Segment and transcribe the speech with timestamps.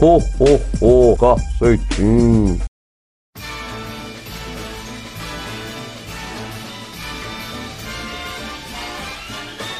[0.00, 2.58] Ho, ho, ho, cacetinho.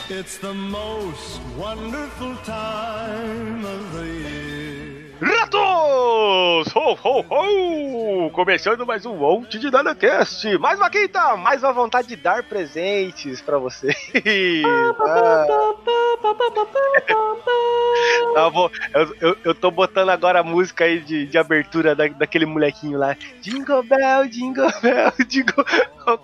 [0.08, 5.04] It's the most wonderful time of the year.
[5.21, 6.72] Ratos!
[6.72, 8.31] Ho, ho, ho!
[8.31, 10.58] Começando mais um Monte de NanaCast.
[10.58, 13.96] Mais uma quinta, mais uma vontade de dar presentes pra vocês.
[14.65, 16.04] Ah.
[18.37, 22.09] Eu, vou- eu, eu- eu tô botando agora a música aí de, de abertura da-
[22.09, 23.16] daquele molequinho lá.
[23.41, 25.65] Jingle Bell, Jingle Bell, Jingle...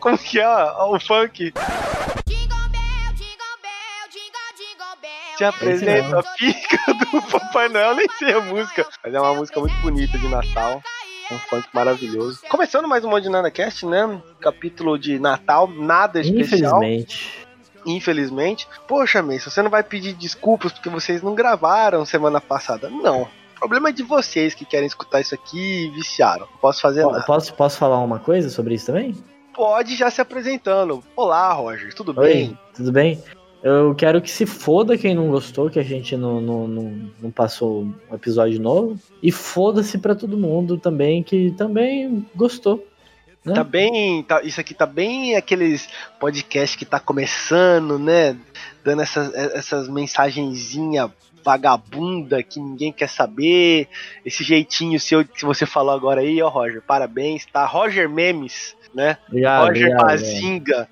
[0.01, 1.53] Como que é ó, o funk?
[2.27, 5.37] Jingle bell, jingle bell, jingle, jingle bell.
[5.37, 8.85] Te apresento a pica do Papai Noel, nem sei a música.
[9.05, 10.83] Mas é uma música muito bonita de Natal.
[11.31, 12.41] Um funk maravilhoso.
[12.49, 14.21] Começando mais um Monte de NanaCast, né?
[14.41, 16.83] Capítulo de Natal, nada especial.
[16.83, 17.47] Infelizmente.
[17.87, 18.67] Infelizmente.
[18.87, 22.89] Poxa, Mason, você não vai pedir desculpas porque vocês não gravaram semana passada.
[22.89, 23.23] Não.
[23.23, 26.47] O problema é de vocês que querem escutar isso aqui e viciaram.
[26.51, 27.25] Não posso fazer Po- nada.
[27.25, 29.15] Posso, posso falar uma coisa sobre isso também?
[29.55, 31.03] Pode já se apresentando.
[31.15, 32.59] Olá, Roger, tudo Oi, bem?
[32.75, 33.23] tudo bem?
[33.63, 37.31] Eu quero que se foda quem não gostou, que a gente não, não, não, não
[37.31, 38.99] passou um episódio novo.
[39.23, 42.83] E foda-se pra todo mundo também que também gostou.
[43.45, 43.55] Né?
[43.55, 44.23] Tá bem.
[44.23, 45.89] tá- isso aqui tá bem aqueles
[46.19, 48.37] podcast que tá começando, né?
[48.85, 51.11] Dando essas, essas mensagenzinha
[51.43, 53.89] vagabunda que ninguém quer saber.
[54.25, 56.83] Esse jeitinho seu que você falou agora aí, ó, Roger.
[56.83, 57.65] Parabéns, tá?
[57.65, 59.17] Roger Memes, né?
[59.29, 59.97] Obrigado, Roger.
[59.97, 60.89] Bazinga.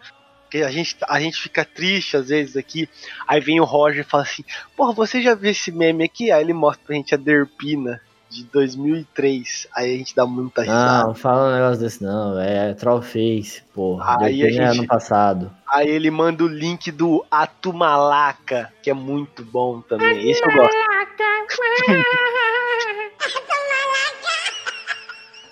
[0.51, 2.89] Que a gente, a gente fica triste às vezes aqui.
[3.27, 4.43] Aí vem o Roger e fala assim:
[4.75, 6.31] Porra, você já viu esse meme aqui?
[6.31, 9.67] Aí ele mostra pra gente a Derpina de 2003.
[9.75, 11.07] Aí a gente dá muita risada.
[11.09, 14.19] Não, fala um negócio desse não, é Trollface, porra.
[14.25, 15.51] Aí a é gente- ano passado.
[15.71, 20.31] Aí ele manda o link do Atumalaca, que é muito bom também.
[20.31, 20.77] Esse eu gosto.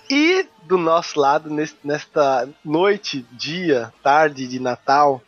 [0.09, 5.21] E do nosso lado, nesse- nesta noite, dia, tarde de Natal,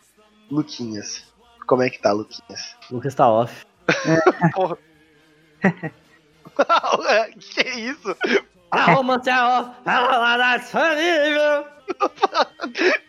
[0.50, 1.24] Luquinhas.
[1.68, 2.76] Como é que tá, Luquinhas?
[2.90, 3.66] Lucas tá off.
[4.56, 4.78] Porra.
[7.40, 8.16] que isso?
[8.72, 11.66] Arruma seu off, arruma disponível.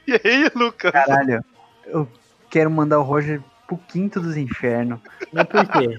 [0.07, 0.91] E aí, Lucas?
[0.91, 1.45] Caralho,
[1.87, 2.09] eu
[2.49, 5.01] quero mandar o Roger pro quinto dos infernos.
[5.33, 5.99] Mas por quê?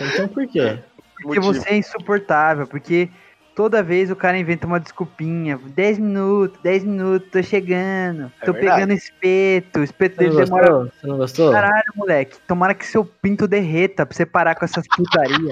[0.00, 0.78] Então por quê?
[1.22, 1.54] Porque Motivo.
[1.54, 3.08] você é insuportável, porque
[3.54, 5.58] toda vez o cara inventa uma desculpinha.
[5.58, 8.32] 10 minutos, 10 minutos, tô chegando.
[8.40, 8.74] É tô verdade.
[8.74, 9.80] pegando espeto.
[9.80, 10.92] O espeto Você não dele demora.
[11.00, 11.52] Você não gostou?
[11.52, 12.38] Caralho, moleque.
[12.46, 15.50] Tomara que seu pinto derreta pra você parar com essas putaria.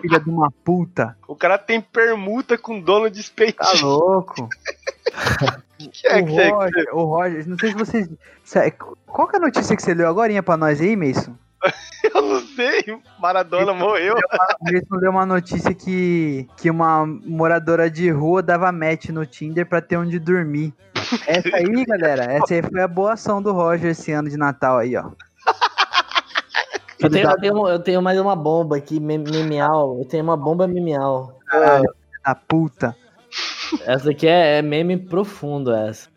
[0.00, 1.16] Filha de uma puta.
[1.28, 3.86] O cara tem permuta com dono de Tá espetinho.
[3.88, 4.48] louco.
[5.92, 6.48] que é o, que você...
[6.50, 8.08] Roger, o Roger, não sei se vocês.
[8.44, 8.70] se-
[9.06, 11.34] Qual que é a notícia que você leu agora pra nós aí, Mason?
[12.14, 12.82] Eu não sei.
[13.18, 14.14] Maradona morreu.
[14.62, 19.80] Jason deu uma notícia que, que uma moradora de rua dava match no Tinder pra
[19.82, 20.72] ter onde dormir.
[21.26, 24.78] Essa aí, galera, essa aí foi a boa ação do Roger esse ano de Natal
[24.78, 25.10] aí, ó.
[27.02, 29.98] Eu tenho, eu, tenho, eu tenho mais uma bomba aqui, mem- memeal.
[29.98, 31.38] Eu tenho uma bomba memeal.
[31.46, 31.92] Caralho,
[32.24, 32.96] da puta.
[33.86, 36.08] Essa aqui é, é meme profundo, essa.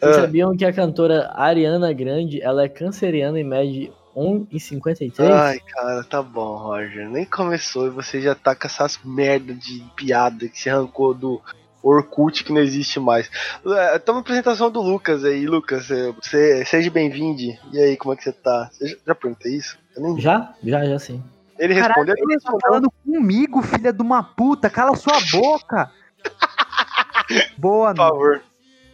[0.00, 0.20] Vocês Ah.
[0.22, 5.30] sabiam que a cantora Ariana Grande, ela é canceriana e mede 1,53?
[5.32, 7.08] Ai, cara, tá bom, Roger.
[7.08, 11.40] Nem começou e você já tá com essas merda de piada que você arrancou do
[11.82, 13.30] Orkut que não existe mais.
[13.66, 15.90] É, Toma apresentação do Lucas aí, Lucas.
[15.90, 17.40] é, Você, seja bem-vindo.
[17.72, 18.68] E aí, como é que você tá?
[18.72, 19.78] Você já, já perguntei isso?
[19.96, 20.18] Nem...
[20.20, 20.54] Já?
[20.62, 21.22] Já, já sim.
[21.58, 22.14] Ele Caralho, respondeu.
[22.18, 24.68] ele tá falando comigo, filha de uma puta.
[24.70, 25.90] Cala sua boca.
[27.58, 28.10] Boa Por noite.
[28.10, 28.42] favor.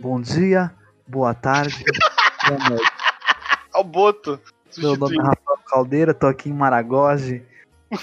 [0.01, 0.71] Bom dia,
[1.07, 1.85] boa tarde,
[2.47, 2.93] boa noite.
[3.75, 4.41] Ao Boto.
[4.77, 5.21] Meu nome é.
[5.23, 7.43] Rafael Caldeira, tô aqui em Maragogi.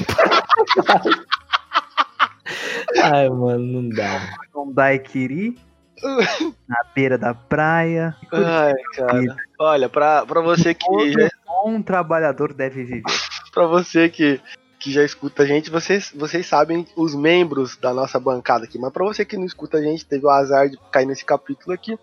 [3.03, 4.19] Ai, mano, não dá.
[4.65, 5.57] Um daiquiri
[6.67, 8.15] na beira da praia.
[8.31, 9.35] Ai, cara.
[9.59, 13.03] Olha, pra, pra você que já, Todo bom trabalhador deve viver.
[13.53, 14.41] pra você que,
[14.79, 18.77] que já escuta a gente, vocês, vocês sabem os membros da nossa bancada aqui.
[18.77, 21.73] Mas pra você que não escuta a gente, teve o azar de cair nesse capítulo
[21.73, 21.97] aqui.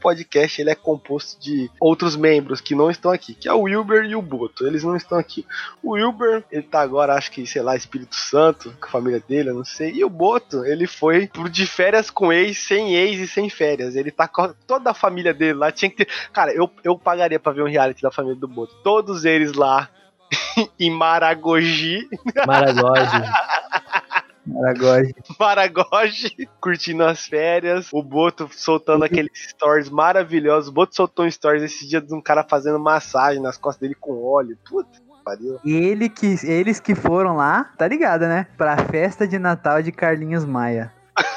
[0.00, 4.04] Podcast ele é composto de outros membros que não estão aqui, que é o Wilber
[4.04, 4.66] e o Boto.
[4.66, 5.46] Eles não estão aqui.
[5.82, 9.50] O Wilber, ele tá agora, acho que, sei lá, Espírito Santo, com a família dele,
[9.50, 9.92] eu não sei.
[9.92, 13.94] E o Boto, ele foi pro de férias com ex, sem ex e sem férias.
[13.94, 15.70] Ele tá com toda a família dele lá.
[15.70, 16.08] Tinha que ter.
[16.32, 18.74] Cara, eu, eu pagaria pra ver um reality da família do Boto.
[18.82, 19.88] Todos eles lá
[20.78, 22.08] em Maragogi,
[22.46, 23.22] Maragogi.
[24.52, 25.14] Maragogi.
[25.38, 27.88] Maragogi, curtindo as férias.
[27.92, 30.68] O Boto soltando aqueles stories maravilhosos.
[30.68, 33.94] O Boto soltou um stories esse dia de um cara fazendo massagem nas costas dele
[33.94, 34.58] com óleo.
[34.68, 34.90] Puta,
[35.24, 35.58] pariu.
[35.64, 38.46] Ele que, eles que foram lá, tá ligado, né?
[38.56, 40.92] Pra festa de Natal de Carlinhos Maia.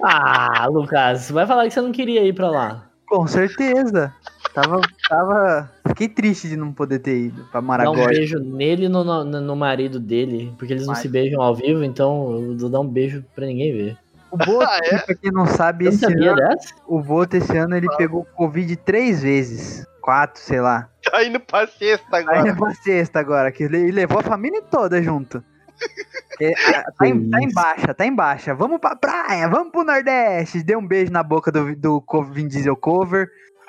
[0.00, 2.84] Ah, Lucas, você vai falar que você não queria ir pra lá.
[3.08, 4.14] Com certeza.
[4.62, 5.70] Tava, tava.
[5.88, 8.06] Fiquei triste de não poder ter ido pra Dar um Maragogi.
[8.06, 11.02] beijo nele e no, no, no marido dele, porque eles não Vai.
[11.02, 13.96] se beijam ao vivo, então eu vou dar um beijo pra ninguém ver.
[14.30, 14.98] O Boto, Ah, é?
[14.98, 16.74] pra quem não sabe, não esse sabia ano, dessa?
[16.86, 19.86] o Boto esse ano ele pegou Covid três vezes.
[20.02, 20.88] Quatro, sei lá.
[21.10, 22.48] Tá indo pra sexta agora.
[22.48, 25.42] é pra sexta agora, que ele levou a família toda junto.
[26.40, 28.54] É, ah, tá, em, tá em baixa, tá em baixa.
[28.54, 30.62] Vamos pra praia, vamos pro Nordeste.
[30.62, 32.00] Deu um beijo na boca do, do
[32.30, 33.28] Vin Diesel cover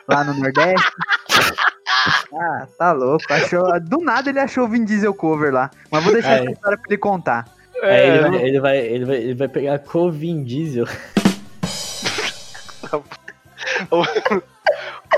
[0.10, 0.92] lá no Nordeste.
[2.34, 3.26] Ah, tá louco.
[3.30, 5.70] Achou, do nada ele achou o Vin Diesel cover lá.
[5.92, 7.46] Mas vou deixar essa história pra ele contar.
[7.82, 10.86] É, ele, vai, ele, vai, ele, vai, ele vai pegar Covin Diesel.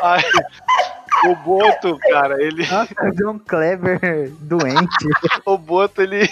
[0.02, 0.22] ai,
[1.26, 2.68] o Boto, cara, ele.
[2.68, 5.08] Nossa, John Clever doente.
[5.46, 6.30] O Boto, ele.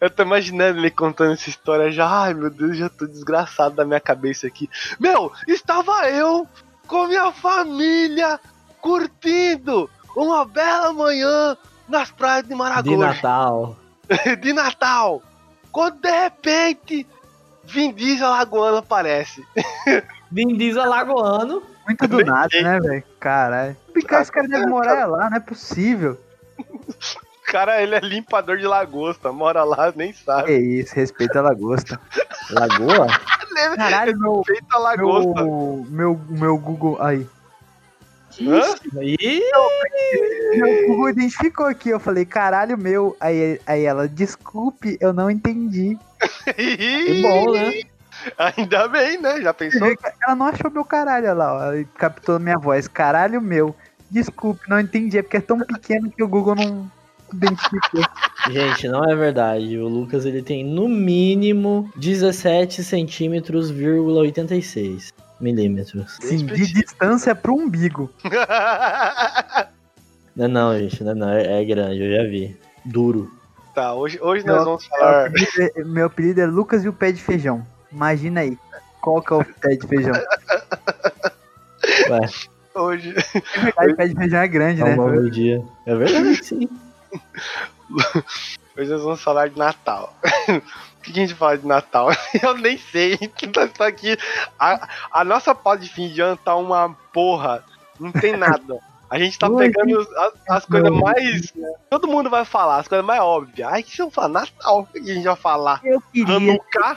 [0.00, 2.08] Eu tô imaginando ele contando essa história já.
[2.08, 4.68] Ai, meu Deus, já tô desgraçado da minha cabeça aqui.
[4.98, 6.48] Meu, estava eu
[6.90, 8.40] com minha família
[8.80, 11.56] curtindo uma bela manhã
[11.88, 13.76] nas praias de De Maragogi Natal.
[14.42, 15.22] de Natal.
[15.70, 17.06] Quando de repente
[17.62, 19.46] Vin Diesel Alagoano aparece.
[20.32, 21.62] Vin Diesel Alagoano.
[21.86, 23.04] Muito do nada, né, velho?
[23.20, 23.76] Caralho.
[23.94, 26.18] Picar esse cara deve morar lá, não é possível.
[26.58, 26.82] O
[27.50, 30.46] cara, ele é limpador de lagosta, mora lá, nem sabe.
[30.46, 32.00] Que isso, respeita a lagosta.
[32.50, 33.06] Lagoa?
[33.76, 35.42] Caralho, meu, Feita lagosta.
[35.42, 37.00] meu, meu, meu Google.
[37.00, 37.26] Aí.
[40.56, 41.90] Meu Google identificou aqui.
[41.90, 43.16] Eu falei, caralho, meu.
[43.20, 45.98] Aí, aí ela, desculpe, eu não entendi.
[46.54, 47.82] que bom, né?
[48.36, 49.40] Ainda bem, né?
[49.40, 49.88] Já pensou?
[50.22, 51.72] Ela não achou meu caralho, olha lá, ó.
[51.72, 52.86] Ela captou minha voz.
[52.86, 53.74] Caralho, meu.
[54.10, 55.18] Desculpe, não entendi.
[55.18, 56.90] É porque é tão pequeno que o Google não
[57.36, 58.02] identificou.
[58.50, 59.78] Gente, não é verdade.
[59.78, 66.16] O Lucas ele tem no mínimo 17 centímetros, vírgula 86 milímetros.
[66.20, 68.10] Sim, de distância pro umbigo.
[70.36, 72.56] Não, não, gente, não, não, é, é grande, eu já vi.
[72.84, 73.30] Duro.
[73.74, 75.26] tá, hoje, hoje Meu- nós vamos Meu falar.
[75.26, 77.66] apelido, é, meu apelido é Lucas e o pé de feijão.
[77.92, 78.56] Imagina aí.
[79.02, 80.12] Qual que é o pé de feijão?
[82.10, 82.20] Ué,
[82.74, 83.14] Hoje,
[83.54, 84.92] É verdade, o pé de feijão é grande, é né?
[84.92, 85.62] um novo dia.
[85.84, 86.68] É verdade, sim.
[88.76, 90.14] Hoje nós vamos falar de Natal.
[91.00, 92.10] O que a gente fala de Natal?
[92.42, 93.16] Eu nem sei.
[93.76, 94.18] Tá aqui.
[94.58, 97.64] A, a nossa pauta de fim de ano tá uma porra.
[97.98, 98.78] Não tem nada.
[99.08, 101.54] A gente tá pegando as, as coisas mais.
[101.88, 103.72] Todo mundo vai falar, as coisas mais óbvias.
[103.72, 105.80] Ai, que se eu falar Natal, o que a gente vai falar?
[105.82, 106.96] Eu queria, Hanukkah?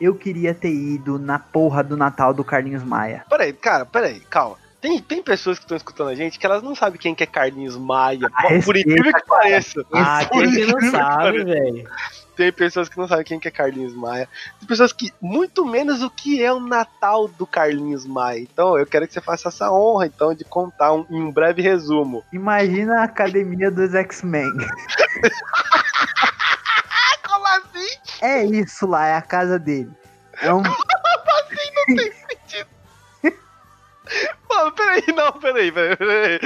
[0.00, 3.24] eu queria ter ido na porra do Natal do Carlinhos Maia.
[3.28, 4.56] Peraí, cara, peraí, calma.
[4.84, 7.26] Tem, tem pessoas que estão escutando a gente que elas não sabem quem que é
[7.26, 8.28] Carlinhos Maia.
[8.34, 9.82] Ah, por incrível que pareça.
[9.90, 11.88] Ah, Por quem não sabe, velho?
[12.36, 14.28] Tem pessoas que não sabem quem que é Carlinhos Maia.
[14.58, 18.40] Tem pessoas que, muito menos o que é o Natal do Carlinhos Maia.
[18.40, 21.62] Então, eu quero que você faça essa honra, então, de contar um, em um breve
[21.62, 22.22] resumo.
[22.30, 24.52] Imagina a academia dos X-Men.
[27.26, 27.88] Como assim?
[28.20, 29.90] É isso lá, é a casa dele.
[30.42, 30.62] É um,
[34.56, 36.40] Mano, peraí, não, peraí, peraí, peraí.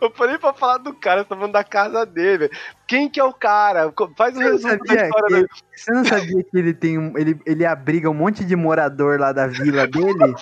[0.00, 2.50] Eu parei pra falar do cara, você tá falando da casa dele.
[2.86, 3.92] Quem que é o cara?
[4.16, 5.48] Faz um resumo da história que- dele.
[5.74, 7.16] você não sabia que ele tem um.
[7.16, 10.12] Ele, ele abriga um monte de morador lá da vila dele?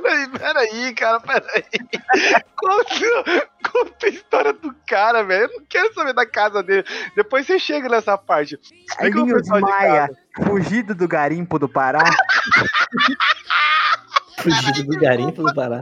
[0.00, 1.64] Peraí, peraí, cara, peraí.
[2.56, 5.44] Conta, conta a história do cara, velho.
[5.50, 6.84] Eu não quero saber da casa dele.
[7.14, 8.58] Depois você chega nessa parte.
[8.96, 10.08] Carlinhos Maia,
[10.46, 12.04] fugido do garimpo do Pará.
[14.38, 15.80] Fugido do garimpo do Pará.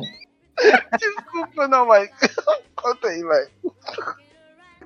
[0.98, 2.10] Desculpa, não, mas.
[2.74, 3.50] Conta aí, velho.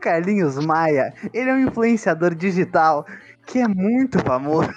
[0.01, 3.07] Carlinhos Maia, ele é um influenciador digital
[3.47, 4.71] que é muito famoso.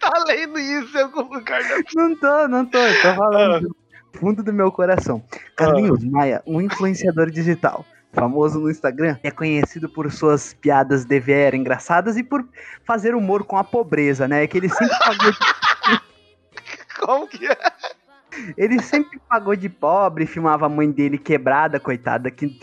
[0.00, 1.84] Tá lendo isso, seu Carlos.
[1.94, 3.76] Não tô, não tô, tô falando do
[4.18, 5.22] fundo do meu coração.
[5.56, 7.84] Carlinhos Maia, um influenciador digital.
[8.12, 12.46] Famoso no Instagram, é conhecido por suas piadas devier engraçadas e por
[12.82, 14.46] fazer humor com a pobreza, né?
[14.46, 15.38] Que ele sempre de,
[17.00, 17.56] Como que é?
[18.56, 22.58] ele sempre pagou de pobre, filmava a mãe dele quebrada, coitada, que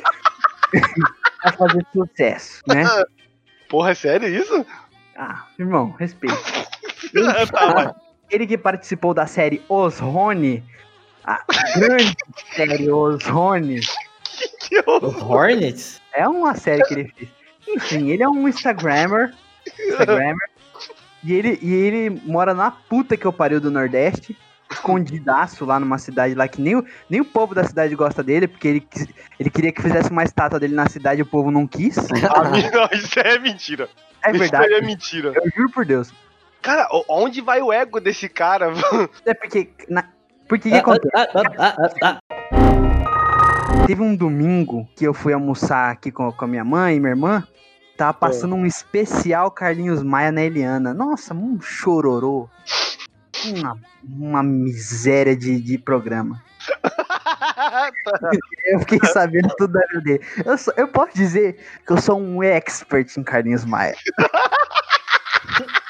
[1.41, 2.83] pra fazer sucesso, né?
[3.69, 4.65] Porra, é sério isso?
[5.15, 6.37] Ah, irmão, respeito.
[7.51, 7.93] tá, vai.
[8.29, 10.63] Ele que participou da série Os Rony,
[11.23, 11.43] a
[11.75, 12.15] grande
[12.55, 13.81] série Os Rony,
[14.61, 14.79] Que.
[14.87, 16.01] Os Hornets?
[16.13, 17.29] é uma série que ele fez.
[17.67, 19.33] Enfim, ele é um Instagrammer,
[19.87, 20.49] Instagrammer
[21.23, 24.37] e ele, e ele mora na puta que eu pariu do Nordeste.
[24.71, 28.47] escondidaço lá numa cidade lá que nem o, nem o povo da cidade gosta dele,
[28.47, 28.87] porque ele,
[29.39, 31.95] ele queria que fizesse uma estátua dele na cidade e o povo não quis.
[32.09, 33.87] Não, isso é mentira.
[34.25, 34.65] É Isso verdade.
[34.73, 35.31] aí é mentira.
[35.35, 36.11] Eu juro por Deus.
[36.61, 38.71] Cara, onde vai o ego desse cara?
[39.25, 39.69] É porque.
[39.89, 40.05] Na,
[40.47, 41.13] porque que Ah, acontece?
[41.15, 42.19] ah, ah,
[42.51, 43.85] ah.
[43.85, 47.11] Teve um domingo que eu fui almoçar aqui com, com a minha mãe e minha
[47.11, 47.43] irmã.
[48.03, 50.93] Tava passando um especial Carlinhos Maia na Eliana.
[50.93, 52.49] Nossa, um chororô.
[53.45, 56.43] Uma, uma miséria de, de programa.
[58.65, 60.19] Eu fiquei sabendo tudo da vida.
[60.45, 63.95] Eu, sou- eu posso dizer que eu sou um expert em Carlinhos Maia.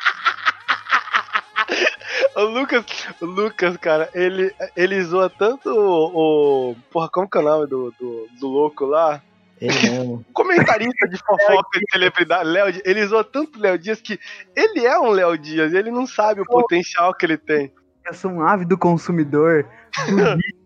[2.36, 2.86] o Lucas,
[3.22, 7.68] o Lucas, cara, ele, ele zoa tanto o, o- Porra, como que é o nome
[7.68, 9.22] do, do, do louco lá?
[9.64, 10.26] Ele mesmo.
[10.34, 12.82] Comentarista de fofoca de celebridade, Léo.
[12.84, 14.20] Ele zoa tanto Léo Dias que
[14.56, 17.74] ele é um Léo Dias, ele não sabe o potencial que ele tem.
[18.06, 19.66] Eu sou um ávido consumidor
[20.08, 20.14] do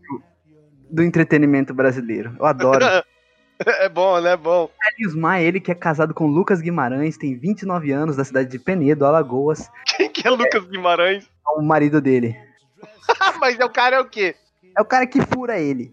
[0.90, 2.36] do entretenimento brasileiro.
[2.40, 2.86] Eu adoro.
[3.60, 4.34] É bom, né?
[4.34, 4.70] É bom.
[5.16, 9.04] Maia, ele que é casado com Lucas Guimarães, tem 29 anos, da cidade de Penedo,
[9.04, 9.68] Alagoas.
[9.98, 11.24] Quem que é Lucas Guimarães?
[11.26, 12.38] É o marido dele.
[13.40, 14.36] Mas é o cara é o quê?
[14.78, 15.92] É o cara que fura ele.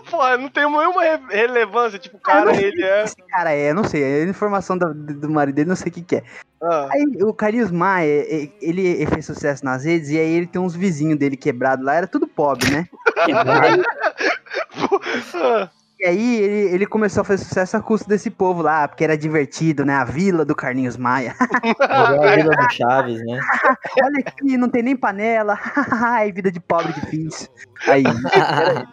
[0.10, 1.98] Porra, não tem nenhuma re- relevância.
[1.98, 3.04] Tipo, o cara, ele é.
[3.04, 6.02] Esse cara é, não sei, a informação do, do marido dele, não sei o que
[6.02, 6.22] que é.
[6.62, 10.46] Ah, Aí o Carlinhos Maia, e- ele, ele fez sucesso nas redes e aí ele
[10.46, 12.88] tem uns vizinhos dele quebrados lá, era tudo pobre, né?
[15.34, 15.70] ah,
[16.02, 19.16] E aí ele, ele começou a fazer sucesso a custo desse povo lá, porque era
[19.16, 19.94] divertido, né?
[19.94, 21.32] A vila do Carlinhos Maia.
[21.78, 23.38] A Vila do Chaves, né?
[24.02, 25.56] Olha aqui, não tem nem panela.
[25.92, 27.48] Ai, vida de pobre difícil.
[27.86, 28.02] Aí,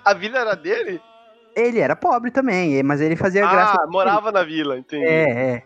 [0.05, 1.01] a vila era dele?
[1.55, 3.81] ele era pobre também, mas ele fazia graça.
[3.81, 5.03] Ah, morava na vila, entendi.
[5.03, 5.63] É, é.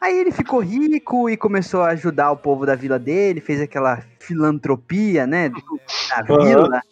[0.00, 4.02] Aí ele ficou rico e começou a ajudar o povo da vila dele, fez aquela
[4.18, 5.48] filantropia, né?
[5.48, 6.82] Da vila.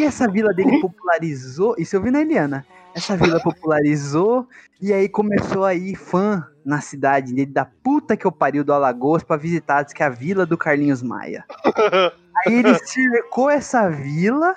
[0.00, 1.74] E essa vila dele popularizou.
[1.76, 2.64] Isso eu vi na Eliana.
[2.94, 4.48] Essa vila popularizou
[4.80, 8.72] e aí começou a ir fã na cidade dele, da puta que eu pariu do
[8.72, 11.44] Alagoas, pra visitar, diz que é a vila do Carlinhos Maia.
[12.46, 14.54] Aí ele cercou essa vila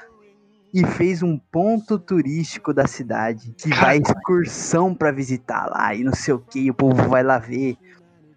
[0.73, 3.53] e fez um ponto turístico da cidade.
[3.57, 7.37] Que vai excursão pra visitar lá e não sei o que, o povo vai lá
[7.37, 7.75] ver.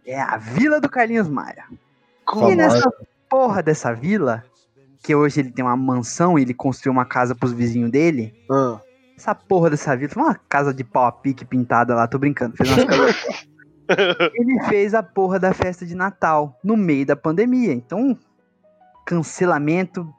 [0.05, 1.67] É a vila do Carlinhos Maia.
[2.51, 2.91] E nessa
[3.29, 4.43] porra dessa vila,
[5.07, 8.35] que hoje ele tem uma mansão e ele construiu uma casa pros vizinhos dele.
[8.51, 8.81] Ah.
[9.17, 12.57] Essa porra dessa vila foi uma casa de pau a pique pintada lá, tô brincando.
[12.57, 13.47] Fez umas casas
[14.35, 17.73] ele fez a porra da festa de Natal no meio da pandemia.
[17.73, 18.19] Então,
[19.07, 20.13] cancelamento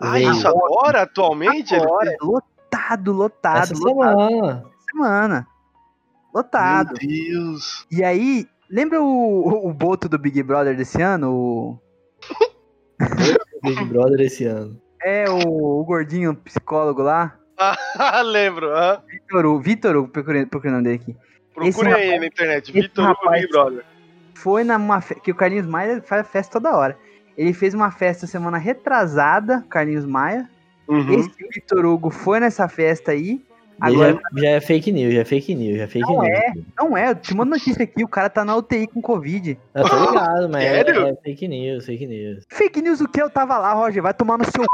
[0.00, 1.74] Ah, isso agora, atualmente?
[1.74, 2.18] ele agora, fez?
[2.22, 4.28] lotado, lotado, Essa lotado.
[4.28, 4.64] semana.
[4.88, 5.46] semana.
[6.32, 6.94] Lotado.
[7.02, 7.86] Meu Deus.
[7.90, 11.32] E aí, lembra o, o, o Boto do Big Brother desse ano?
[11.34, 11.78] O,
[13.62, 14.80] Big Brother esse ano.
[15.02, 17.36] é, o, o gordinho psicólogo lá?
[17.58, 18.74] Ah, lembro.
[18.74, 19.02] ah.
[19.08, 21.16] Vitor Hugo, Vitor Hugo, procurei, procurei o nome dele aqui.
[21.54, 22.72] Procure aí rapaz- na internet.
[22.72, 23.84] Vitor Hugo Big Brother.
[24.34, 25.16] Foi numa fe...
[25.16, 26.96] que o Carlinhos Maia faz festa toda hora.
[27.36, 30.48] Ele fez uma festa semana retrasada, Carlinhos Maia.
[30.86, 31.12] Uhum.
[31.14, 33.44] Esse Vitor Hugo foi nessa festa aí.
[33.80, 36.28] Agora, já, já é fake news, já é fake news, já é fake Não news.
[36.28, 36.52] é.
[36.76, 39.58] não é, eu te mando notícia aqui, o cara tá na UTI com Covid.
[39.74, 42.44] Eu tô ligado, mas é, é fake news, fake news.
[42.48, 43.22] Fake news o que?
[43.22, 44.64] Eu tava lá, Roger, vai tomar no seu...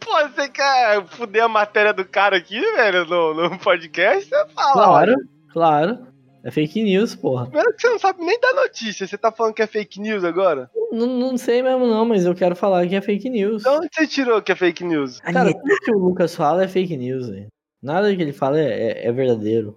[0.00, 4.28] Pô, você quer fuder a matéria do cara aqui, velho, no, no podcast?
[4.28, 4.72] Você fala.
[4.72, 5.16] Claro, olha.
[5.52, 5.98] claro.
[6.44, 7.46] É fake news, porra.
[7.46, 9.06] Primeiro que você não sabe nem da notícia.
[9.06, 10.70] Você tá falando que é fake news agora?
[10.92, 13.62] Não, não sei mesmo não, mas eu quero falar que é fake news.
[13.64, 15.20] De onde você tirou que é fake news?
[15.20, 17.48] Cara, tudo que o Lucas fala é fake news, velho.
[17.82, 18.64] Nada que ele fala é,
[19.04, 19.76] é- é verdadeiro.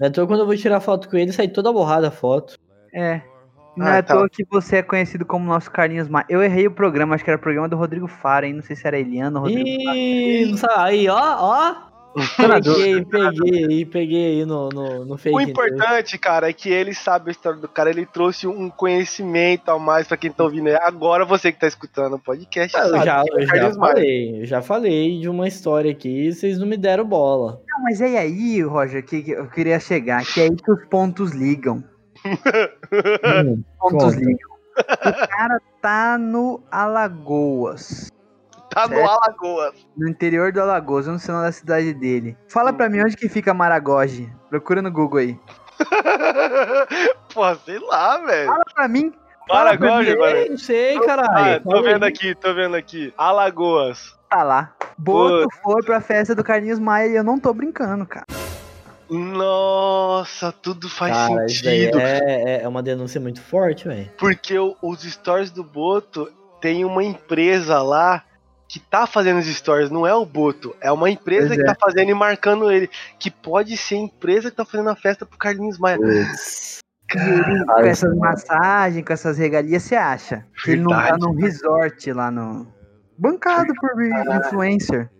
[0.00, 2.56] Então quando eu vou tirar foto com ele, sai toda borrada a foto.
[2.92, 3.20] É.
[3.76, 4.14] Não Ah, é à tá.
[4.14, 6.26] toa que você é conhecido como nosso Carlinhos Maia.
[6.28, 8.54] Eu errei o programa, acho que era o programa do Rodrigo Fara, hein?
[8.54, 9.96] Não sei se era Eliana ou Rodrigo Fara.
[9.96, 10.74] Ih, não sabe.
[10.76, 11.89] Aí, ó, ó.
[12.36, 15.50] Peguei, peguei aí, peguei aí no, no, no fake O news.
[15.50, 19.78] importante, cara, é que ele sabe a história do cara, ele trouxe um conhecimento a
[19.78, 20.68] mais pra quem tá ouvindo.
[20.82, 23.72] Agora você que tá escutando o podcast, Ah, Eu sabe já, quem é eu já
[23.74, 27.60] falei, eu já falei de uma história aqui e vocês não me deram bola.
[27.68, 30.84] Não, mas é aí, Roger, que que eu queria chegar, que é aí que os
[30.86, 31.82] pontos ligam.
[32.92, 34.16] Hum, Pontos Conta.
[34.18, 34.50] ligam.
[34.80, 38.10] O cara tá no Alagoas.
[38.70, 39.10] Tá no Certo.
[39.10, 39.74] Alagoas.
[39.96, 42.36] No interior do Alagoas, eu não sei o nome da cidade dele.
[42.48, 44.32] Fala pra mim onde que fica Maragogi.
[44.48, 45.38] Procura no Google aí.
[47.34, 48.46] Pô, sei lá, velho.
[48.48, 49.12] Fala pra mim.
[49.48, 50.50] Maragogi, mano.
[50.50, 51.62] Não sei, Ah, caralho.
[51.64, 53.12] tô vendo aqui, tô vendo aqui.
[53.18, 54.16] Alagoas.
[54.28, 54.72] Tá lá.
[54.96, 58.26] Boto foi pra festa do Carlinhos Maia e eu não tô brincando, cara.
[59.10, 61.98] Nossa, tudo faz Cara, isso daí sentido.
[61.98, 62.18] é,
[62.58, 64.08] é- é uma denúncia muito forte, velho.
[64.16, 68.22] Porque o- os stories do Boto tem uma empresa lá
[68.72, 71.66] que tá fazendo os stories, não é o Boto, é uma empresa Pois que é.
[71.66, 72.88] tá fazendo e marcando ele.
[73.18, 75.98] Que pode ser a empresa que tá fazendo a festa pro Carlinhos Maia.
[77.12, 80.46] Com essas massagens, com essas regalias, você acha?
[80.62, 82.66] Que ele não tá Verdade, num resort lá no.
[83.18, 83.90] Bancado por
[84.36, 85.10] influencer.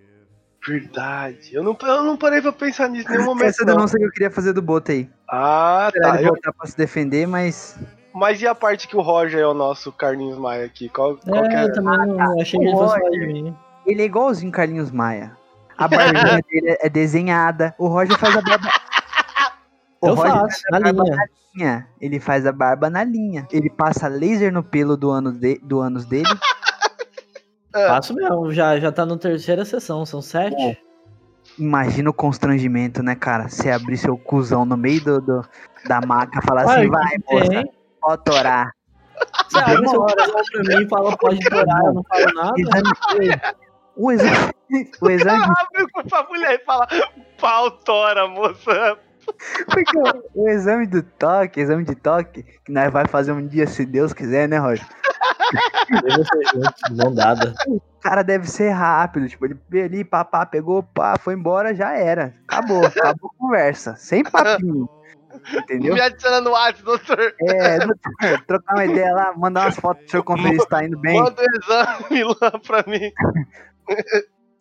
[0.67, 1.53] Verdade.
[1.53, 3.49] Eu não, eu não parei pra pensar nisso em nenhum momento.
[3.49, 3.75] Essa não.
[3.75, 5.11] denúncia que eu queria fazer do Boto aí.
[5.29, 6.15] Ah, tá.
[6.15, 7.77] ele Eu- voltar pra se defender, mas.
[8.15, 10.89] Mas e a parte que o Roger é o nosso Carlinhos Maia aqui?
[10.89, 11.65] Qual, qual que É, é?
[11.65, 13.33] eu também não achei que ele fosse falar de Roger.
[13.33, 13.57] mim.
[13.87, 15.37] Ele é igualzinho Carlinhos Maia.
[15.79, 17.75] A barbinha dele é desenhada.
[17.79, 18.69] O Roger faz a barba.
[20.03, 21.17] O Eu Roger faço, na barba linha.
[21.55, 21.89] linha.
[22.01, 23.47] Ele faz a barba na linha.
[23.53, 26.25] Ele passa laser no pelo do ânus, de, do ânus dele.
[27.73, 30.77] Faço mesmo, já, já tá na terceira sessão, são sete.
[31.59, 33.49] Imagina o constrangimento, né, cara?
[33.49, 35.49] Você abrir seu cuzão no meio do, do-
[35.87, 37.73] da maca e falar assim, vai, moça, tem?
[38.01, 38.71] Pode torar.
[39.49, 42.55] Você abre seu coração pra mim e fala, pode chorar, eu não falo nada.
[42.59, 43.41] Exame,
[43.97, 44.53] o exame,
[45.01, 46.89] o exame Abre pra mulher e fala:
[47.39, 48.99] pau tora, moça.
[49.67, 49.99] Porque
[50.35, 54.13] o, exame do toque, exame de toque, que nós vai fazer um dia, se Deus
[54.13, 54.87] quiser, né, Roger?
[56.91, 57.55] Mão dada.
[57.69, 61.95] O cara deve ser rápido, tipo, ele veio ali, papá, pegou, pá, foi embora, já
[61.95, 62.35] era.
[62.49, 63.95] Acabou, acabou a conversa.
[63.97, 64.89] Sem papinho.
[65.55, 65.95] Entendeu?
[65.95, 67.35] Me adiciona no WhatsApp, doutor.
[67.41, 70.99] É, doutor, trocar uma ideia lá, mandar umas fotos do senhor conferir se tá indo
[70.99, 71.21] bem.
[71.23, 73.13] Manda o exame lá pra mim.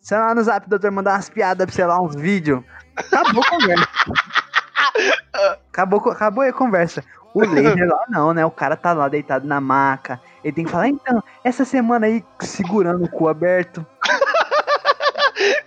[0.00, 2.62] Sei lá no zap, doutor, mandar umas piadas pra você lá, uns vídeos.
[2.96, 3.88] Acabou a conversa.
[5.68, 7.04] Acabou, acabou a conversa.
[7.32, 8.44] O laser lá não, né?
[8.44, 10.20] O cara tá lá deitado na maca.
[10.42, 13.86] Ele tem que falar, então, essa semana aí segurando o cu aberto.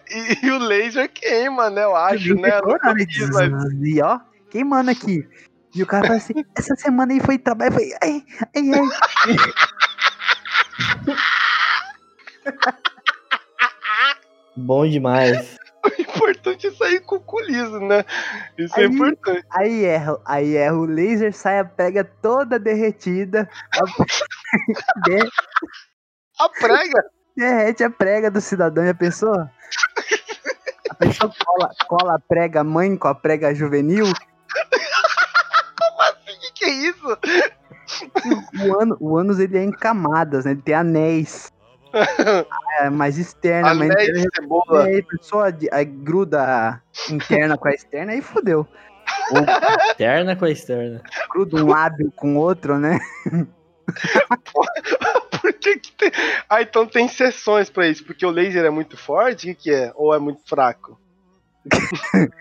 [0.10, 1.84] E, e o laser queima, né?
[1.84, 2.50] Eu acho, né?
[3.08, 4.20] Fiz, mas- E ó,
[4.54, 5.28] queimando aqui.
[5.76, 7.72] E o cara fala assim, essa semana aí foi trabalho.
[7.74, 8.24] Falei, ai,
[8.56, 8.82] ai, ai.
[14.56, 15.58] Bom demais.
[15.86, 18.06] O importante é sair com o cu liso, né?
[18.58, 19.46] Isso é Aí- importante.
[19.52, 20.78] Aí erra, aí erra.
[20.78, 23.50] O laser sai a prega toda derretida.
[23.74, 23.84] A-
[25.04, 25.30] de-
[26.40, 27.04] A prega?
[27.36, 29.36] derrete a prega do cidadão, já pensou?
[30.90, 34.06] A pessoa cola, cola a prega mãe com a prega juvenil.
[36.84, 37.18] Isso?
[38.66, 40.52] O, ano, o ânus ele é em camadas, né?
[40.52, 41.52] Ele tem anéis.
[42.80, 44.30] É, mais externa, mas Anéis interna.
[44.36, 44.90] cebola.
[44.90, 46.82] É, a pessoa de- aí gruda a
[47.14, 48.68] interna com a externa, aí fodeu.
[49.92, 51.04] Externa com a externa.
[51.30, 52.98] Gruda um lábio com outro, né?
[55.42, 56.12] Por que, que tem.
[56.50, 58.04] Ah, então tem sessões pra isso.
[58.06, 59.52] Porque o laser é muito forte?
[59.52, 59.92] O que, que é?
[59.96, 61.00] Ou é muito fraco?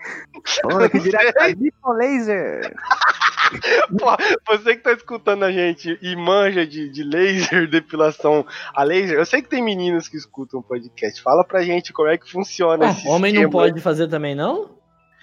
[0.43, 1.33] Que Não direto
[1.81, 2.73] com laser.
[3.97, 4.17] Pô,
[4.57, 9.25] você que tá escutando a gente e manja de, de laser, depilação a laser, eu
[9.25, 11.21] sei que tem meninos que escutam o podcast.
[11.21, 13.51] Fala pra gente como é que funciona Ah, esse homem não esquema.
[13.51, 14.71] pode fazer também, não?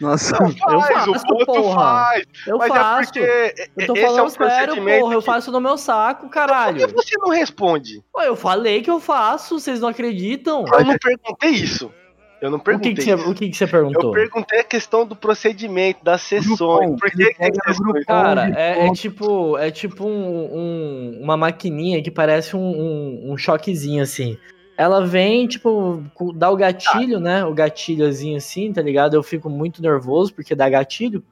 [0.00, 1.74] Nossa, Faz, Eu faço, o porra.
[1.74, 2.24] faz.
[2.46, 3.12] Eu mas é faço.
[3.12, 5.14] porque eu tô esse é falando um sério, porra.
[5.14, 6.88] Eu que- faço no meu saco, Por caralho.
[6.88, 8.02] que você não responde?
[8.10, 10.64] Pô, eu falei que eu faço, vocês não acreditam?
[10.72, 11.92] Eu não perguntei isso.
[12.40, 13.31] Eu não O que, perguntei que, você, isso.
[13.31, 14.12] o que, que você Eu perguntou?
[14.12, 16.98] pergunntei a questão do procedimento, das sessões.
[16.98, 17.35] Por que,
[17.79, 18.05] grupo.
[18.07, 23.37] Cara, é, é tipo, é tipo um, um- uma maquininha que parece um, um, um
[23.37, 24.38] choquezinho assim.
[24.76, 26.03] Ela vem, tipo,
[26.35, 27.44] dá o gatilho, né?
[27.44, 29.14] O gatilhozinho assim, tá ligado?
[29.14, 31.22] Eu fico muito nervoso porque dá gatilho.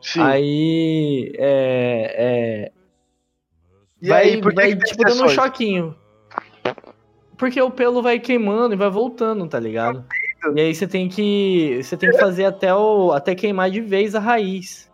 [0.00, 0.20] Sim.
[0.22, 2.14] Aí é.
[2.16, 2.72] é
[4.00, 5.94] e vai, aí, por que, vai que tipo, dando um choquinho.
[7.36, 10.04] Porque o pelo vai queimando e vai voltando, tá ligado?
[10.54, 11.80] E aí você tem que.
[11.82, 14.86] Você tem que fazer até, o, até queimar de vez a raiz.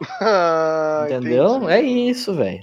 [0.20, 1.68] Ah, entendeu?
[1.70, 2.60] É isso, velho.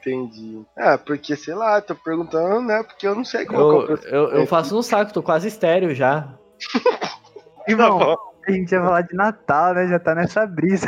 [0.00, 0.62] Entendi.
[0.76, 2.82] Ah, porque, sei lá, tô perguntando, né?
[2.82, 5.22] Porque eu não sei qual que é o Eu, eu, eu faço no saco, tô
[5.22, 6.26] quase estéreo já.
[7.68, 8.16] Irmão, Tá bom.
[8.48, 9.88] a gente ia falar de Natal, né?
[9.88, 10.86] Já tá nessa brisa.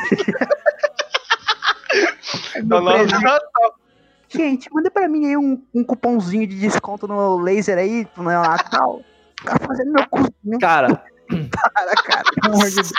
[2.56, 3.42] Então, No nós- presente.
[4.30, 9.02] Gente, manda pra mim aí um, um cupomzinho de desconto no laser aí, meu Natal.
[9.44, 10.20] Tá fazendo meu cu.
[10.44, 10.88] Meu Cara,
[11.74, 12.22] cara, cara.
[12.42, 12.92] Pelo amor de Deus.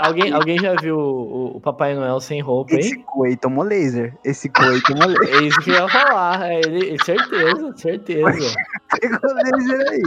[0.00, 3.02] alguém, alguém já viu o, o Papai Noel sem roupa Esse aí?
[3.04, 4.16] cu aí tomou laser.
[4.24, 5.34] Esse aí tomou laser.
[5.34, 6.50] É isso que eu ia falar.
[6.50, 8.56] É ele, certeza, certeza.
[9.00, 10.02] Pegou laser aí.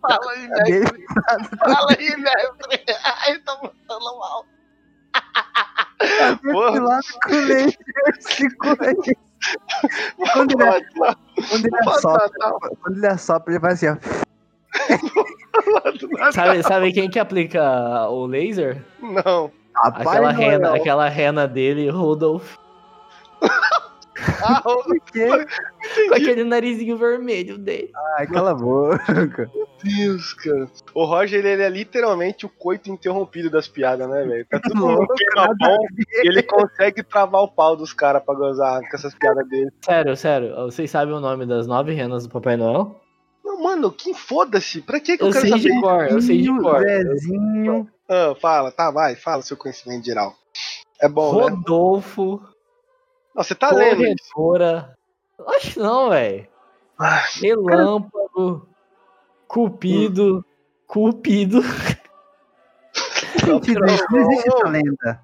[0.00, 1.04] Fala aí, mestre.
[1.58, 2.84] Fala aí, mestre.
[3.22, 4.44] Ai, tô passando mal.
[6.52, 6.70] Porra.
[6.70, 7.78] Esse lado com laser.
[8.18, 9.16] Esse cu aí.
[10.32, 10.86] Quando ele,
[11.48, 12.50] quando ele Pode assopra,
[12.82, 14.25] quando ele assopra, ele faz assim, ó.
[16.32, 18.84] Sabe, sabe quem que aplica o laser?
[19.00, 19.50] Não.
[19.74, 20.50] Aquela Noel.
[20.50, 22.56] rena, aquela rena dele, Rudolph,
[24.42, 27.90] Ah, com aquele narizinho vermelho dele.
[28.18, 29.50] Ai, cala a boca.
[29.82, 30.68] Deus, cara.
[30.94, 34.46] O Roger, ele é literalmente o coito interrompido das piadas, né, velho?
[34.46, 35.14] Tá tudo Louco,
[35.58, 35.76] bom
[36.24, 39.70] e ele consegue travar o pau dos caras pra gozar com essas piadas dele.
[39.84, 42.98] Sério, sério, vocês sabem o nome das nove renas do Papai Noel?
[43.46, 44.82] Não, mano, que foda-se.
[44.82, 45.72] Pra que, que eu, Eu quero sei saber?
[45.72, 46.80] de cor, eu sei de cor.
[46.82, 47.88] Zezinho.
[48.08, 50.34] Ah, fala, tá, vai, fala seu conhecimento geral.
[51.00, 51.42] É bom, né?
[51.50, 52.42] Rodolfo,
[53.32, 53.98] Não, você tá lendo.
[54.34, 54.96] Corredora.
[55.46, 56.48] Acho que não, velho.
[56.98, 58.68] Ah, Relâmpago,
[59.46, 60.44] Cupido,
[60.86, 61.62] Cupido,
[63.38, 65.22] Sentido isso, não existe essa lenda.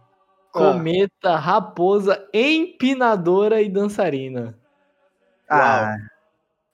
[0.53, 4.57] Cometa, Raposa, Empinadora e Dançarina.
[5.49, 5.97] Ah,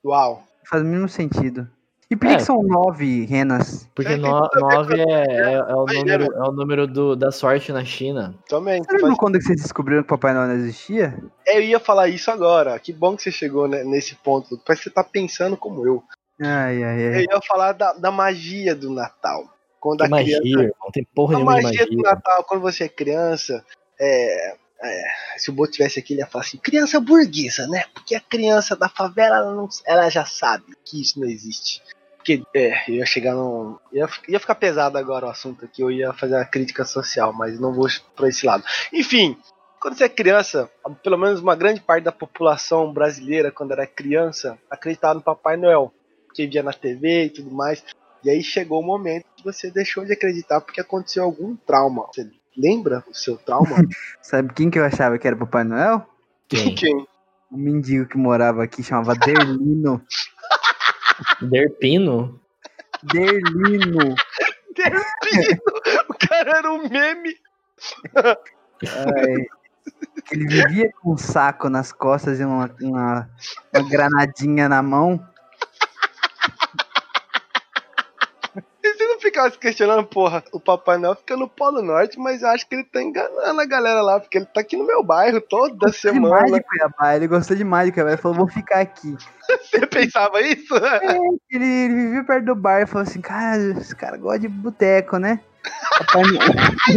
[0.04, 0.47] Uau.
[0.68, 1.68] Faz o mínimo sentido.
[2.10, 2.36] E por que, É.
[2.36, 3.86] que são nove renas?
[3.94, 7.70] Porque tem no- nove é, é- é o número, é o número do, da sorte
[7.70, 8.34] na China.
[8.48, 8.82] Também.
[8.82, 11.14] Você lembra Mas quando que vocês descobriram que o Papai Noel não existia?
[11.46, 12.78] eu ia falar isso agora.
[12.78, 14.58] Que bom que você chegou né, nesse ponto.
[14.64, 16.02] Parece que você tá pensando como eu.
[16.40, 17.26] Ai, ai, Eu ai.
[17.30, 19.44] ia falar da, da magia do Natal.
[19.78, 20.90] Quando Que a magia, criança irmão.
[20.92, 22.10] Tem porra A nenhuma de magia do magia.
[22.14, 23.62] Natal, quando você é criança,
[24.00, 25.02] é, é,
[25.38, 27.84] se o Boto tivesse aqui, ele ia falar assim, criança burguesa, né?
[27.94, 31.82] Porque a criança da favela, ela, não- ela já sabe que isso não existe.
[32.16, 33.78] Porque, é, eu ia chegar num...
[33.92, 37.58] Ia, ia ficar pesado agora o assunto aqui, eu ia fazer a crítica social, mas
[37.58, 38.62] não vou pra esse lado.
[38.92, 39.36] Enfim,
[39.80, 40.70] quando você é criança,
[41.02, 45.92] pelo menos uma grande parte da população brasileira, quando era criança, acreditava no Papai Noel.
[46.26, 47.82] Porque via na TV e tudo mais.
[48.22, 52.06] E aí chegou o momento que você deixou de acreditar porque aconteceu algum trauma.
[52.12, 53.76] Você lembra o seu trauma?
[54.20, 56.06] Sabe quem que eu achava que era o Papai Noel?
[56.48, 56.74] Quem?
[56.76, 57.06] Quem?
[57.50, 60.02] Um mendigo que morava aqui, chamava Derlino.
[61.40, 62.38] Derpino?
[63.02, 64.14] Derlino.
[64.76, 65.60] Derpino!
[66.10, 67.34] o cara era um meme.
[68.16, 69.46] Ai,
[70.26, 73.30] que ele vivia com um saco nas costas e uma, uma,
[73.72, 75.26] uma granadinha na mão.
[78.82, 82.42] E você não ficava se questionando, porra, o Papai Noel fica no Polo Norte, mas
[82.42, 85.02] eu acho que ele tá enganando a galera lá, porque ele tá aqui no meu
[85.04, 86.46] bairro toda Demais semana.
[86.58, 88.10] de Cuiabá, ele gostou demais de Cuiabá.
[88.12, 89.16] Ele falou, vou ficar aqui.
[89.70, 90.74] Você pensava isso?
[91.50, 95.18] Ele, ele vivia perto do bar e falou assim, cara, esse cara gosta de boteco,
[95.18, 95.40] né?
[95.98, 96.48] Papai Noel,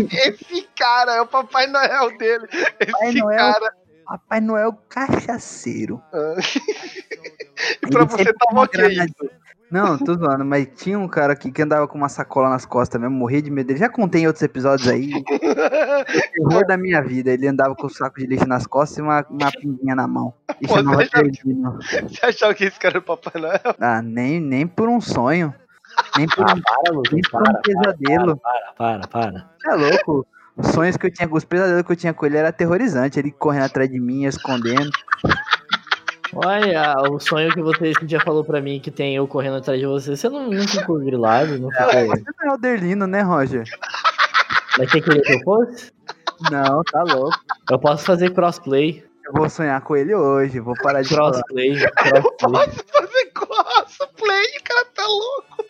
[0.11, 2.47] Esse cara é o Papai Noel dele.
[2.79, 3.37] Esse Noel.
[3.37, 3.73] cara.
[4.05, 6.01] Papai Noel cachaceiro.
[6.11, 6.35] ah.
[7.83, 8.79] E Ele pra você sempre com tava uma ok.
[8.79, 9.40] granadinha.
[9.71, 12.99] Não, tô zoando, mas tinha um cara aqui que andava com uma sacola nas costas
[12.99, 13.79] mesmo, morria de medo dele.
[13.79, 15.23] Já contei em outros episódios aí, o
[16.49, 17.31] terror da minha vida.
[17.31, 20.33] Ele andava com um saco de lixo nas costas e uma, uma pinguinha na mão.
[20.59, 21.79] E Pô, chamava você Derlino.
[22.09, 23.59] Você achava que esse cara era o Papai Noel?
[23.79, 25.53] Ah, nem, nem por um sonho.
[26.17, 28.37] Nem por, Ah, para, nem por para, um pesadelo.
[28.37, 29.49] para, para, para.
[29.57, 30.27] Você é louco?
[30.57, 33.17] Os sonhos que eu tinha, os pesadelos que eu tinha com ele era aterrorizante.
[33.17, 34.91] Ele correndo atrás de mim, escondendo.
[36.33, 39.85] Olha, o sonho que você já falou pra mim que tem eu correndo atrás de
[39.85, 41.85] você, você não, não ficou grilado, não ficou...
[41.85, 43.65] Você não é o Derlino, né, Roger?
[44.77, 45.91] Mas quem queria que eu fosse?
[46.49, 47.37] Não, tá louco.
[47.69, 50.59] Eu posso fazer crossplay, Eu vou sonhar com ele hoje.
[50.59, 51.31] Vou parar de falar.
[51.31, 52.21] crossplay, crossplay.
[52.39, 54.45] Posso fazer cosplay?
[54.57, 55.65] O cara tá louco.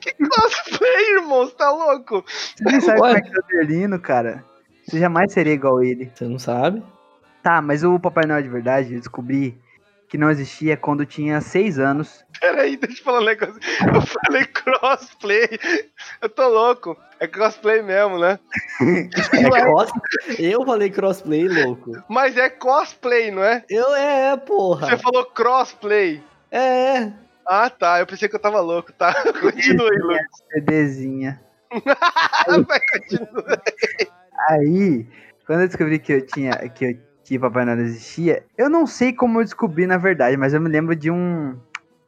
[0.00, 1.46] Que cosplay, irmão?
[1.46, 2.24] Você tá louco?
[2.26, 3.08] Você nem sabe Ué.
[3.08, 4.44] como é que é o Derlino, cara.
[4.86, 6.10] Você jamais seria igual a ele.
[6.14, 6.82] Você não sabe?
[7.42, 9.58] Tá, mas o Papai Noel de verdade, eu descobri
[10.10, 12.24] que não existia quando eu tinha seis anos.
[12.40, 13.54] Peraí, deixa eu falar um negócio.
[13.94, 15.48] Eu falei crossplay.
[16.20, 16.96] Eu tô louco.
[17.20, 18.38] É cosplay mesmo, né?
[18.80, 19.90] É cos...
[20.38, 21.92] Eu falei crossplay, louco.
[22.08, 23.64] Mas é cosplay, não é?
[23.68, 24.88] Eu é, porra.
[24.88, 26.20] Você falou crossplay.
[26.50, 27.12] É.
[27.46, 28.00] Ah, tá.
[28.00, 29.14] Eu pensei que eu tava louco, tá?
[29.40, 30.26] Continue, Lucas.
[30.52, 31.40] CDzinha.
[32.66, 33.62] Vai, continua.
[34.48, 35.06] Aí,
[35.46, 36.52] quando eu descobri que eu tinha.
[36.70, 36.98] que, eu,
[37.30, 40.68] que Papai Noel existia, eu não sei como eu descobri na verdade, mas eu me
[40.68, 41.56] lembro de um.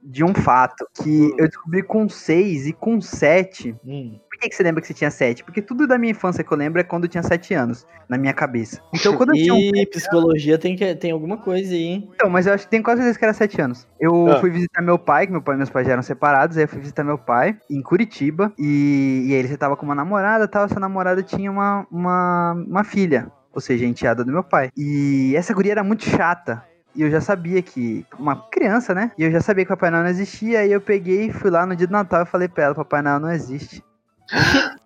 [0.04, 3.72] De um fato que eu descobri com seis e com sete.
[3.86, 4.18] Hum.
[4.28, 5.44] Por que, que você lembra que você tinha sete?
[5.44, 8.18] Porque tudo da minha infância que eu lembro é quando eu tinha sete anos, na
[8.18, 8.82] minha cabeça.
[8.92, 12.10] Então, quando eu tinha um E psicologia tem, que, tem alguma coisa aí, hein?
[12.16, 13.86] Então, mas eu acho que tem quase certeza que era sete anos.
[14.00, 14.40] Eu Ah.
[14.40, 16.68] fui visitar meu pai, que meu pai e meus pais já eram separados, aí eu
[16.68, 20.46] fui visitar meu pai em Curitiba, e, e aí ele já tava com uma namorada
[20.46, 24.42] e tal, essa namorada tinha uma, uma, uma filha, ou seja, a enteada do meu
[24.42, 24.70] pai.
[24.76, 26.64] E essa guria era muito chata.
[26.94, 28.06] E eu já sabia que.
[28.18, 29.12] Uma criança, né?
[29.16, 30.60] E eu já sabia que o Papai Noel não existia.
[30.60, 33.20] Aí eu peguei, fui lá no dia do Natal e falei pra ela: Papai Noel
[33.20, 33.82] não existe.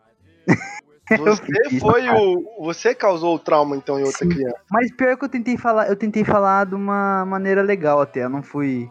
[1.18, 2.64] Você isso, foi o.
[2.64, 4.28] Você causou o trauma, então, em outra Sim.
[4.28, 4.56] criança.
[4.68, 8.24] Mas pior que eu tentei falar, eu tentei falar de uma maneira legal até.
[8.24, 8.90] Eu não fui.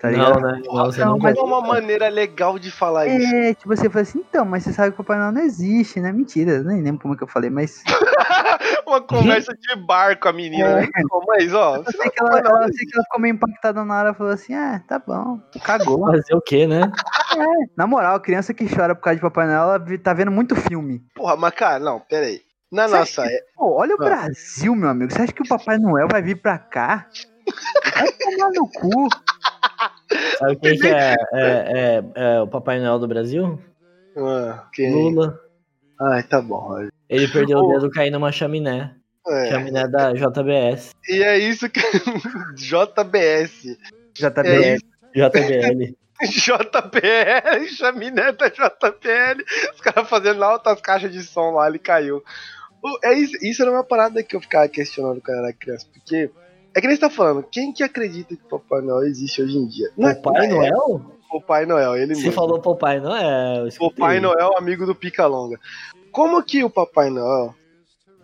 [0.00, 0.40] Tá ligado?
[0.40, 0.62] não, né?
[0.64, 3.34] Não, Não, não mas- É uma maneira legal de falar isso.
[3.34, 6.00] É, tipo, você fala assim, então, mas você sabe que o Papai Noel não existe,
[6.00, 6.10] né?
[6.12, 7.82] Mentira, eu nem lembro como é que eu falei, mas.
[8.86, 10.80] Uma conversa de bar com a menina.
[10.80, 10.88] né?
[11.08, 13.84] Pô, Mas, ó, Eu sei que ela, ela, eu sei que ela ficou meio impactada
[13.84, 16.06] na hora e falou assim, ah, tá bom, cagou.
[16.06, 16.90] Fazer o quê, né?
[17.76, 20.56] Na moral, a criança que chora por causa de Papai Noel, ela tá vendo muito
[20.56, 21.02] filme.
[21.14, 22.40] porra, mas cara, não, pera aí.
[22.72, 23.40] Na Você nossa acha é.
[23.56, 24.04] Pô, olha o Ah.
[24.04, 25.12] Brasil, meu amigo.
[25.12, 27.06] Você acha que o Papai Noel vai vir pra cá?
[27.94, 29.08] Vai tomar no cu.
[30.38, 33.60] Sabe quem que é, é, é- é o Papai Noel do Brasil?
[34.16, 34.92] Ah, quem?
[34.92, 35.38] Lula.
[36.00, 36.58] Ai, tá bom.
[36.58, 36.90] Roger.
[37.08, 38.94] Ele perdeu o dedo caindo numa chaminé.
[39.26, 39.50] É.
[39.50, 40.92] Chaminé da JBS.
[41.08, 41.80] E é isso que.
[42.56, 43.76] JBS.
[44.14, 44.78] JBL.
[45.14, 45.94] JBL.
[46.22, 49.42] JBL, chaminé da JBL.
[49.74, 52.22] Os caras fazendo altas caixas de som lá, ele caiu.
[53.04, 56.30] É isso, isso era uma parada que eu ficava questionando quando eu era criança, porque.
[56.74, 59.66] É que nem você tá falando, quem que acredita que Papai Noel existe hoje em
[59.66, 59.90] dia?
[59.98, 61.02] É- Papai é Noel?
[61.32, 62.32] O Pai Noel, ele Você mesmo.
[62.32, 63.68] falou Papai Noel.
[63.78, 65.58] Papai Noel, amigo do Pica Longa.
[66.10, 67.54] Como que o Papai Noel.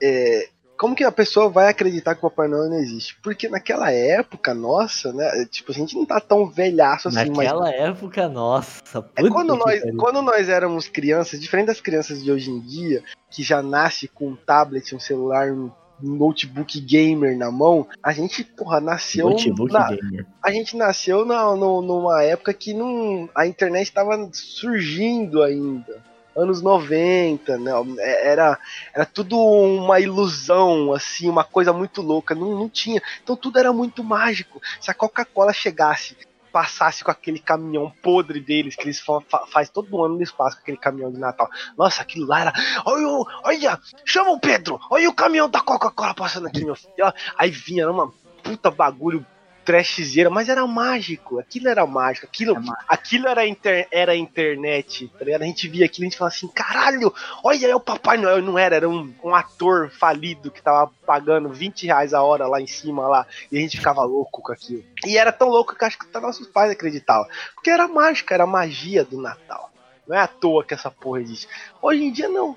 [0.02, 3.16] É, como que a pessoa vai acreditar que o Papai Noel não existe?
[3.22, 5.46] Porque naquela época, nossa, né?
[5.50, 7.48] Tipo, a gente não tá tão velhaço assim, mas.
[7.48, 8.82] Naquela época, nossa.
[9.16, 13.42] É quando nós, quando nós éramos crianças, diferente das crianças de hoje em dia, que
[13.42, 18.80] já nasce com um tablet, um celular, um notebook gamer na mão, a gente, porra,
[18.80, 19.30] nasceu.
[19.30, 20.26] Notebook na- gamer.
[20.42, 26.02] a gente nasceu na, no- numa época que não, a internet estava surgindo ainda.
[26.36, 27.70] Anos 90, né?
[27.98, 28.58] Era,
[28.94, 32.34] era tudo uma ilusão, assim, uma coisa muito louca.
[32.34, 33.00] Não, não tinha.
[33.22, 34.60] Então tudo era muito mágico.
[34.78, 36.14] Se a Coca-Cola chegasse,
[36.56, 40.56] passasse com aquele caminhão podre deles, que eles fa fa- faz todo ano no espaço
[40.56, 41.50] com aquele caminhão de Natal.
[41.76, 42.52] Nossa, aquilo lá era.
[42.86, 43.06] Olha,
[43.44, 44.80] olha, chama o Pedro!
[44.90, 46.94] Olha o caminhão da Coca-Cola passando aqui, meu filho.
[47.36, 48.10] Aí vinha, era uma
[48.42, 49.26] puta bagulho
[49.66, 52.84] trashzeira, mas era mágico, aquilo era mágico, aquilo, É mágico.
[52.88, 55.42] aquilo era, inter, era internet, tá ligado?
[55.42, 58.40] A gente via aquilo e a gente falava assim, caralho, olha, é o Papai Noel,
[58.40, 62.60] não era, era um, um ator falido que tava pagando 20 reais a hora lá
[62.60, 64.84] em cima lá, e a gente ficava louco com aquilo.
[65.04, 68.46] E era tão louco que acho que até nossos pais acreditavam, porque era mágica, era
[68.46, 69.70] magia do Natal.
[70.06, 71.48] Não é à toa que essa porra existe.
[71.82, 72.56] Hoje em dia não.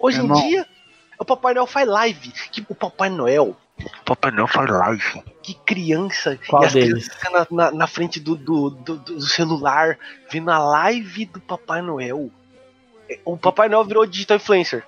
[0.00, 0.40] Hoje em Irmão.
[0.40, 0.66] dia,
[1.16, 2.32] o Papai Noel faz live.
[2.50, 3.56] Que o Papai Noel.
[4.04, 5.22] Papai Noel faz live.
[5.42, 6.38] Que criança.
[6.48, 6.88] Qual e as deles?
[7.08, 9.98] crianças ficam na, na, na frente do, do, do, do celular,
[10.30, 12.30] vendo a live do Papai Noel.
[13.24, 14.84] O Papai Noel virou digital influencer.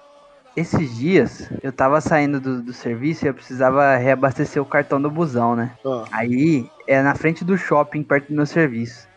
[0.56, 5.08] Esses dias, eu tava saindo do, do serviço e eu precisava reabastecer o cartão do
[5.10, 5.72] busão, né?
[5.86, 6.04] Ah.
[6.10, 9.08] Aí, é na frente do shopping, perto do meu serviço.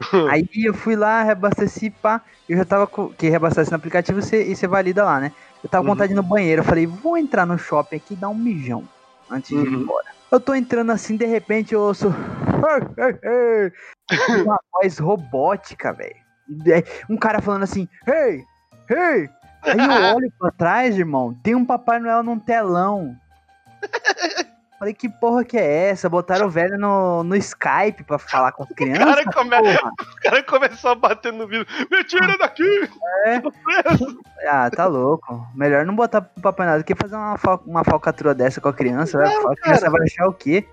[0.28, 2.20] Aí eu fui lá, reabasteci, pá.
[2.48, 3.08] Eu já tava com.
[3.10, 5.30] Que reabastece no aplicativo e você, e você valida lá, né?
[5.62, 5.94] Eu tava com Uhum.
[5.94, 6.60] vontade de ir no banheiro.
[6.60, 8.82] Eu falei, vou entrar no shopping aqui e dar um mijão
[9.30, 9.82] antes de ir Uhum.
[9.82, 10.06] embora.
[10.30, 12.08] Eu tô entrando assim, de repente eu ouço.
[14.28, 16.16] Uma voz robótica, velho.
[16.66, 18.44] Aí, Um cara falando assim, hey,
[18.90, 19.28] hey.
[19.62, 23.14] Aí eu olho pra trás, irmão, tem um Papai Noel num telão.
[24.80, 26.08] Falei, que porra que é essa?
[26.08, 29.04] Botaram o velho no, no Skype pra falar com as crianças?
[29.04, 29.56] cara come-?
[30.00, 31.66] O cara começou a bater no vidro.
[31.90, 32.88] Me tira daqui!
[34.48, 35.46] Ah, tá louco.
[35.54, 38.68] Melhor não botar pro Papai Noel do que fazer uma, fal- uma falcatrua dessa com
[38.68, 39.18] a criança.
[39.18, 40.66] Não, a criança vai achar o quê?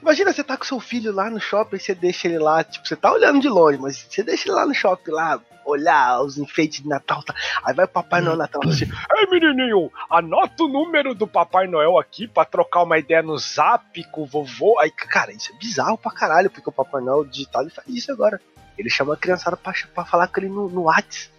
[0.00, 2.96] Imagina, você tá com seu filho lá no shopping, você deixa ele lá, tipo, você
[2.96, 6.82] tá olhando de longe, mas você deixa ele lá no shopping lá, olhar os enfeites
[6.82, 7.34] de Natal, tá?
[7.64, 8.86] Aí vai o Papai Noel Natal assim,
[9.16, 14.02] Ei menininho, anota o número do Papai Noel aqui pra trocar uma ideia no zap
[14.04, 14.78] com o vovô.
[14.78, 18.12] Aí, cara, isso é bizarro pra caralho, porque o Papai Noel digital ele faz isso
[18.12, 18.40] agora.
[18.78, 21.30] Ele chama a criançada pra, pra falar com ele no, no Whats.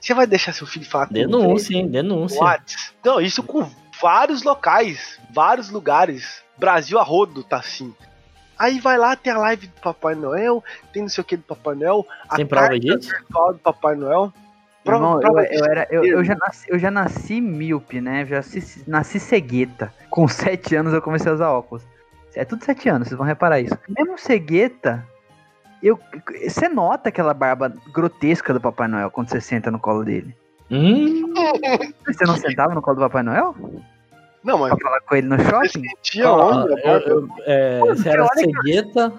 [0.00, 1.88] Você vai deixar seu filho falar com ele Denúncia, hein?
[1.88, 2.40] Denúncia.
[2.40, 2.92] Whats?
[3.02, 3.68] Não, isso com
[4.00, 6.43] vários locais, vários lugares.
[6.56, 7.94] Brasil a rodo tá assim.
[8.58, 10.62] Aí vai lá, tem a live do Papai Noel,
[10.92, 13.10] tem não sei o que do Papai Noel, a Tem prova disso?
[13.10, 14.32] virtual do Papai Noel.
[14.84, 15.64] Prova- Irmão, eu, prova eu disso.
[15.70, 18.24] era, eu, eu já nasci, eu já nasci míope, né?
[18.26, 19.92] Já nasci, nasci cegueta.
[20.10, 21.82] Com sete anos eu comecei a usar óculos.
[22.34, 23.76] É tudo sete anos, vocês vão reparar isso.
[23.88, 25.04] Mesmo cegueta,
[25.82, 25.98] eu,
[26.48, 30.36] você nota aquela barba grotesca do Papai Noel quando você senta no colo dele.
[30.70, 31.32] Hum,
[32.06, 33.54] Você não sentava no colo do Papai Noel?
[34.44, 35.82] Não, mas Pra falar com ele no shopping?
[36.02, 36.74] tinha ó, onde?
[36.86, 39.12] a eu- eu- é, você era que- cegueta,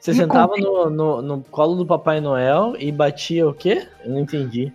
[0.00, 3.86] você Me sentava no, no, no colo do Papai Noel e batia o quê?
[4.02, 4.72] Eu não entendi.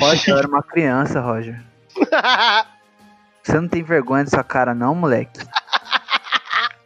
[0.00, 1.62] Roger, eu era uma criança, Roger.
[3.42, 5.40] Você não tem vergonha da sua cara, não, moleque?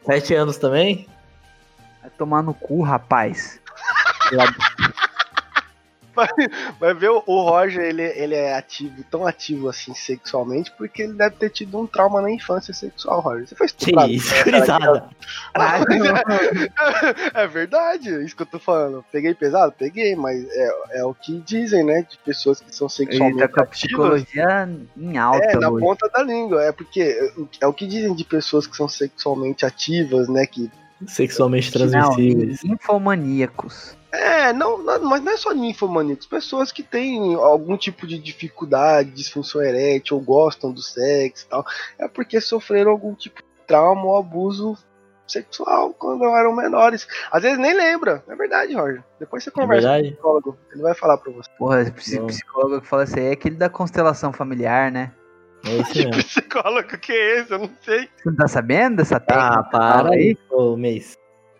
[0.06, 1.08] Sete anos também?
[2.00, 3.60] Vai tomar no cu, rapaz.
[6.80, 11.36] Vai ver o Roger, ele, ele é ativo, tão ativo assim sexualmente, porque ele deve
[11.36, 13.46] ter tido um trauma na infância sexual, Roger.
[13.48, 14.12] Você foi Que estuprado.
[14.12, 14.50] isso, né, cara?
[14.50, 15.08] gurizada.
[17.34, 19.04] É verdade, é isso que eu tô falando.
[19.10, 19.72] Peguei pesado?
[19.76, 22.02] Peguei, mas é, é o que dizem, né?
[22.08, 23.78] De pessoas que são Ele sexualmente tá com a ativas.
[24.24, 25.84] psicologia em alta É, na hoje.
[25.84, 26.62] ponta da língua.
[26.64, 30.46] É porque é o que dizem de pessoas que são sexualmente ativas, né?
[30.46, 30.70] Que
[31.06, 32.64] Sexualmente Não, transmissíveis.
[32.64, 33.96] infomaníacos.
[34.16, 39.10] É, não, não- mas não é só ninfomaníacos, pessoas que têm algum tipo de dificuldade,
[39.10, 41.64] disfunção erétil, ou gostam do sexo e tal,
[41.98, 44.76] é porque sofreram algum tipo de trauma ou abuso
[45.26, 47.08] sexual quando eram menores.
[47.32, 49.02] Às vezes nem lembra, é verdade, Roger.
[49.18, 51.50] Depois você conversa com o psicólogo, ele vai falar pra você.
[51.58, 55.12] Porra, esse psicólogo que fala isso aí é aquele da constelação familiar, né?
[55.66, 56.22] É isso Que mesmo.
[56.22, 57.52] psicólogo que é esse?
[57.52, 58.00] Eu não sei.
[58.16, 59.60] Você não tá sabendo dessa técnica?
[59.60, 61.16] Ah, para aí, ô mês.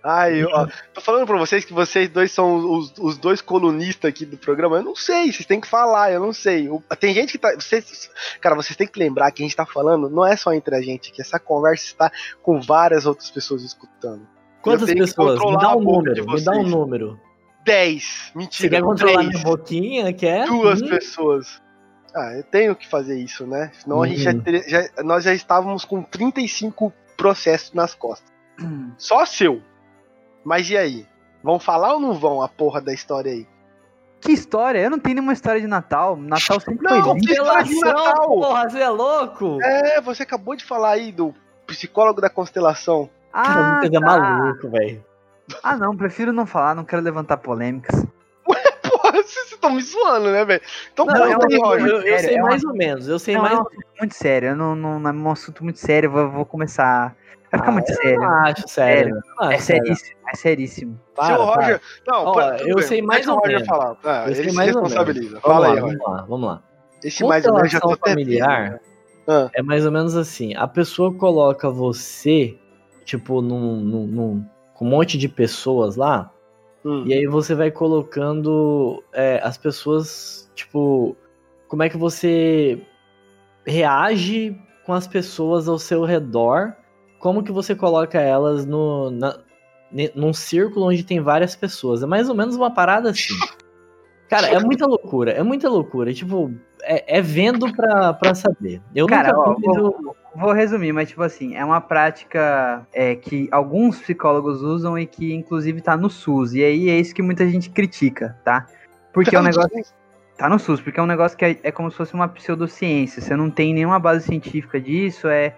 [0.07, 4.09] Ai, eu, ó, tô falando pra vocês que vocês dois são os, os dois colunistas
[4.11, 4.77] aqui do programa.
[4.77, 6.69] Eu não sei, vocês têm que falar, eu não sei.
[7.01, 7.55] Tem gente que tá.
[7.55, 10.77] Vocês, cara, vocês têm que lembrar que a gente tá falando, não é só entre
[10.77, 12.13] a gente, que essa conversa está
[12.43, 14.27] com várias outras pessoas escutando.
[14.61, 15.41] Quantas pessoas?
[15.41, 17.19] Me dá um número, me dá um número.
[17.65, 18.03] 10.
[18.05, 18.69] Você Mentira.
[18.77, 20.13] quer controlar três, minha boquinha?
[20.13, 20.45] Quer?
[20.47, 21.63] Duas Hum, pessoas.
[22.15, 23.71] Ah, eu tenho que fazer isso, né?
[23.83, 24.43] Senão a gente já, Uhum.
[24.69, 28.31] já- nós já estávamos com 35 processos nas costas.
[28.61, 28.93] Hum.
[28.99, 29.63] Só seu.
[30.45, 31.07] Mas e aí?
[31.43, 33.47] Vão falar ou não vão a porra da história aí?
[34.21, 34.79] Que história?
[34.79, 36.17] Eu não tenho nenhuma história de Natal.
[36.17, 38.27] Natal sempre Não, foi Constelação, Natal?
[38.29, 39.59] porra, você é louco?
[39.63, 41.35] É, você acabou de falar aí do
[41.67, 43.11] psicólogo da constelação.
[43.33, 44.01] Cara, Ah, é tá.
[44.01, 45.05] maluco, velho.
[45.63, 48.03] ah, não, prefiro não falar, não quero levantar polêmicas.
[48.83, 50.63] Porra, vocês estão me zoando, né, velho?
[50.93, 51.87] Então, Não, é um- aí, Eu, Roger.
[51.89, 53.61] eu- eu sério, sei é uma- mais ou menos, eu sei Não, mais é um
[53.63, 54.49] assunto muito sério.
[54.51, 56.07] Eu não, não, é um assunto muito sério.
[56.09, 57.15] Eu vou, vou começar.
[57.55, 58.21] Vai ficar Ah, muito eu sério.
[58.21, 59.15] Não acho sério.
[59.39, 59.85] não É acho sério.
[59.87, 61.01] seríssimo, é seríssimo.
[61.11, 61.81] Se Para, o Roger.
[62.07, 63.67] Não, Ó, eu bem, sei mais ou menos.
[63.67, 63.97] falar.
[64.05, 65.41] Ah, Eu ele sei se responsabiliza.
[65.41, 65.99] Vamos Fala lá, aí, Roger.
[65.99, 66.63] vamos lá, vamos lá.
[67.05, 68.81] Esse mais ou menos já tô familiar.
[69.27, 69.49] Ah.
[69.55, 70.55] é mais ou menos assim.
[70.55, 72.59] A pessoa coloca você,
[73.07, 76.31] tipo, num, num- num- com um monte de pessoas lá,
[76.85, 77.05] Hum.
[77.07, 81.17] e aí você vai colocando é, as pessoas, tipo,
[81.69, 82.79] como é que você
[83.67, 86.75] reage com as pessoas ao seu redor,
[87.25, 89.39] como que você coloca elas no, na,
[90.15, 92.03] num círculo onde tem várias pessoas.
[92.03, 93.33] É mais ou menos uma parada assim.
[94.29, 96.13] Cara, é muita loucura, é muita loucura.
[96.13, 98.83] Tipo, é, é vendo pra, pra saber.
[98.95, 103.49] Eu Cara, nunca ó, eu- Vou resumir, mas tipo assim, é uma prática é, que
[103.51, 106.53] alguns psicólogos usam e que inclusive tá no SUS.
[106.53, 108.67] E aí é isso que muita gente critica, tá?
[109.15, 109.71] Porque é um negócio.
[110.37, 113.23] Tá no SUS, porque é um negócio que é, é como se fosse uma pseudociência.
[113.23, 115.55] Você não tem nenhuma base científica disso, é,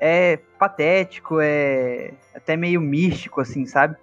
[0.00, 3.96] é patético, é até meio místico, assim, sabe?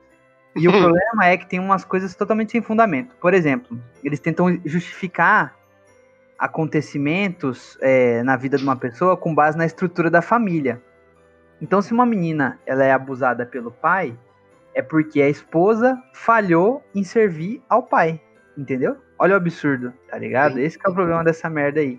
[0.56, 3.16] E o problema é que tem umas coisas totalmente sem fundamento.
[3.20, 5.56] Por exemplo, eles tentam justificar
[6.38, 10.82] acontecimentos é, na vida de uma pessoa com base na estrutura da família.
[11.62, 14.18] Então, se uma menina ela é abusada pelo pai,
[14.74, 18.20] é porque a esposa falhou em servir ao pai,
[18.58, 18.98] entendeu?
[19.18, 20.60] Olha o absurdo, tá ligado?
[20.60, 21.98] Esse que é o problema dessa merda aí.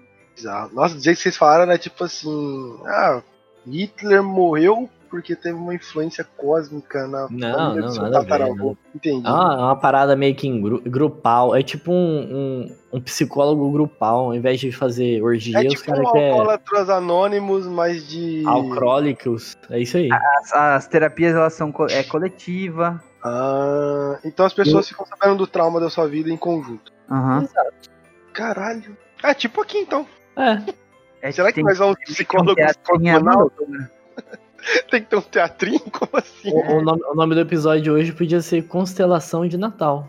[0.72, 2.78] Nossa, do jeito que vocês falaram, é tipo assim.
[2.85, 3.22] Ah,
[3.66, 8.26] Hitler morreu porque teve uma influência cósmica na Não, não, do seu nada a ver,
[8.29, 8.76] tataravô.
[8.94, 9.22] Entendi.
[9.24, 11.55] Ah, é uma parada meio que em gru- grupal.
[11.55, 14.26] É tipo um, um, um psicólogo grupal.
[14.26, 18.42] Ao invés de fazer orgia, é os tipo caras um querem alcoólatras anônimos, mas de.
[18.46, 19.57] alcoólicos.
[19.70, 20.09] É isso aí.
[20.12, 23.02] As, as terapias elas são co- é, coletiva.
[23.22, 26.92] Ah, então as pessoas ficam sabendo do trauma da sua vida em conjunto.
[27.11, 27.46] Aham.
[28.33, 28.96] Caralho.
[29.22, 30.07] É tipo aqui então.
[30.37, 30.61] É.
[31.22, 33.68] É, Será que nós vamos um psicólogos teatrinho cosmonautas?
[33.68, 33.90] amador.
[34.90, 35.81] Tem que ter um teatrinho?
[35.81, 36.50] Como assim?
[36.50, 40.09] O, o nome, o nome do episódio de hoje podia ser Constelação de Natal.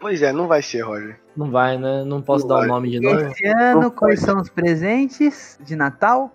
[0.00, 1.18] Pois é, não vai ser, Roger.
[1.36, 2.04] Não vai, né?
[2.04, 2.68] Não posso Não dar o vai.
[2.68, 3.20] nome de novo.
[3.20, 6.32] Esse ano, Não quais são os presentes de Natal?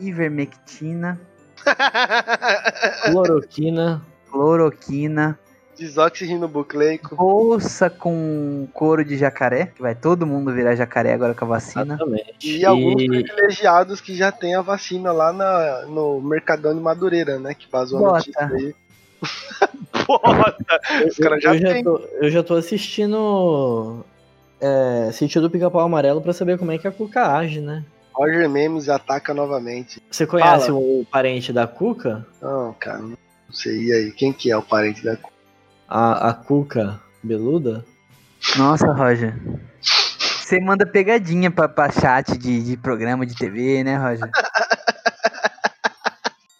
[0.00, 1.20] Ivermectina,
[3.10, 4.02] Cloroquina.
[4.30, 5.38] cloroquina,
[5.82, 7.16] Desoxirribonucleico.
[7.16, 11.94] bolsa com couro de jacaré, que vai todo mundo virar jacaré agora com a vacina.
[11.94, 12.34] Exatamente.
[12.40, 17.54] E alguns privilegiados que já tem a vacina lá na, no Mercadão de Madureira, né?
[17.54, 18.16] Que vazou a Bota.
[18.18, 18.74] notícia aí.
[20.06, 20.80] Bota!
[21.06, 24.04] Os eu, caras já eu já tô, eu já tô assistindo
[24.60, 27.84] é, Sítio do Pica-Pau Amarelo pra saber como é que a Cuca age, né?
[28.12, 30.00] Roger Memes ataca novamente.
[30.08, 30.78] Você conhece Fala.
[30.78, 32.24] o parente da Cuca?
[32.40, 33.16] Não, cara, não
[33.50, 33.86] sei.
[33.86, 35.16] E aí, quem que é o parente da
[35.94, 37.84] A, a Cuca Beluda?
[38.56, 39.38] Nossa, Roger.
[39.82, 44.30] Você manda pegadinha pra, pra chat de, de programa de TV, né, Roger?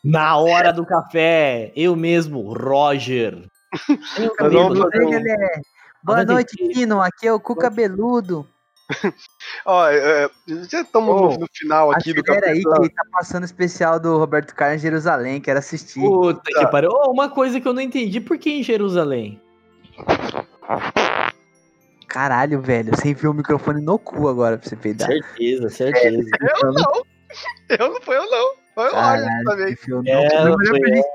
[0.04, 3.46] Na hora do café, eu mesmo, Roger.
[4.36, 5.60] Cabelo, fazer um- Galera,
[6.02, 7.00] Boa noite, Tino.
[7.00, 8.46] Aqui é o Cu Cabeludo.
[9.66, 10.28] Ó, é,
[10.70, 13.98] já estamos Ô, no, no final aqui do Acelera aí que tá passando o especial
[14.00, 15.40] do Roberto Carlos em Jerusalém.
[15.40, 16.00] Quero assistir.
[16.00, 16.90] Puta que pariu.
[16.90, 19.40] Ô, uma coisa que eu não entendi, por que em Jerusalém?
[22.08, 22.94] Caralho, velho.
[22.94, 25.08] Você enfiou o microfone no cu agora pra você peidar.
[25.08, 26.28] Certeza, certeza.
[26.62, 27.02] Eu não.
[27.68, 28.52] Eu não foi eu não.
[28.74, 29.72] Foi o Caralho, também.
[29.72, 30.02] É, cu.
[30.02, 31.08] Meu melhor foi presente-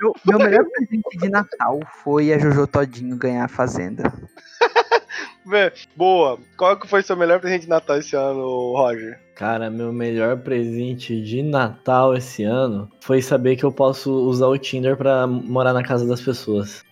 [0.00, 4.12] Meu, meu melhor presente de Natal foi a Jojo Todinho ganhar a Fazenda.
[5.96, 6.38] Boa.
[6.56, 9.18] Qual que foi seu melhor presente de Natal esse ano, Roger?
[9.34, 14.58] Cara, meu melhor presente de Natal esse ano foi saber que eu posso usar o
[14.58, 16.82] Tinder pra morar na casa das pessoas.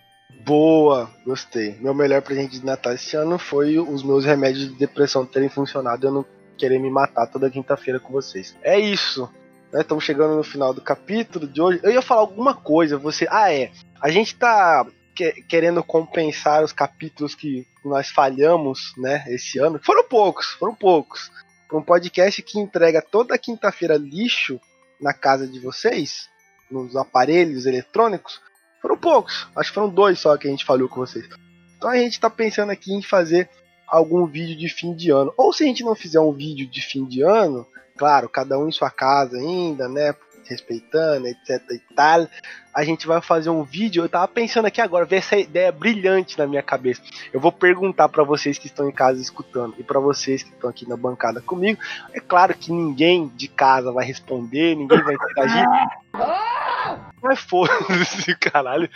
[0.45, 1.75] Boa, gostei.
[1.81, 6.05] Meu melhor presente de Natal esse ano foi os meus remédios de depressão terem funcionado
[6.05, 6.25] e eu não
[6.57, 8.55] querer me matar toda quinta-feira com vocês.
[8.63, 9.29] É isso.
[9.71, 9.81] Né?
[9.81, 11.79] Estamos chegando no final do capítulo de hoje.
[11.83, 13.27] Eu ia falar alguma coisa, você.
[13.29, 13.71] Ah, é.
[14.01, 14.85] A gente tá
[15.17, 19.79] que- querendo compensar os capítulos que nós falhamos, né, esse ano.
[19.83, 21.31] Foram poucos, foram poucos.
[21.73, 24.61] Um podcast que entrega toda quinta-feira lixo
[25.01, 26.29] na casa de vocês,
[26.69, 28.39] nos aparelhos eletrônicos.
[28.81, 31.27] Foram poucos, acho que foram dois só que a gente falhou com vocês.
[31.77, 33.49] Então a gente tá pensando aqui em fazer
[33.87, 35.33] algum vídeo de fim de ano.
[35.35, 38.67] Ou se a gente não fizer um vídeo de fim de ano, claro, cada um
[38.67, 40.13] em sua casa ainda, né?
[40.49, 42.27] Respeitando, etc e tal.
[42.73, 44.03] A gente vai fazer um vídeo.
[44.03, 47.01] Eu tava pensando aqui agora, ver essa ideia brilhante na minha cabeça.
[47.33, 50.69] Eu vou perguntar pra vocês que estão em casa escutando e pra vocês que estão
[50.69, 51.79] aqui na bancada comigo.
[52.13, 55.65] É claro que ninguém de casa vai responder, ninguém vai interagir.
[57.21, 58.89] Mas foda-se, caralho.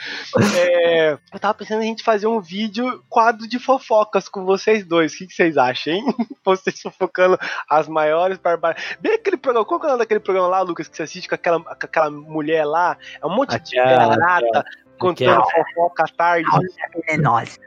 [0.55, 4.85] É, eu tava pensando em a gente fazer um vídeo quadro de fofocas com vocês
[4.85, 5.13] dois.
[5.13, 6.05] O que, que vocês acham, hein?
[6.43, 7.37] Vocês fofocando
[7.69, 8.97] as maiores barbaridades.
[8.99, 9.65] Bem aquele programa.
[9.65, 12.09] Qual é o nome daquele programa lá, Lucas, que você assiste com aquela, com aquela
[12.09, 12.97] mulher lá?
[13.21, 14.63] É um monte de garata
[14.97, 15.65] contando aquela.
[15.65, 16.47] fofoca à tarde.
[16.51, 17.59] A hora da venenosa.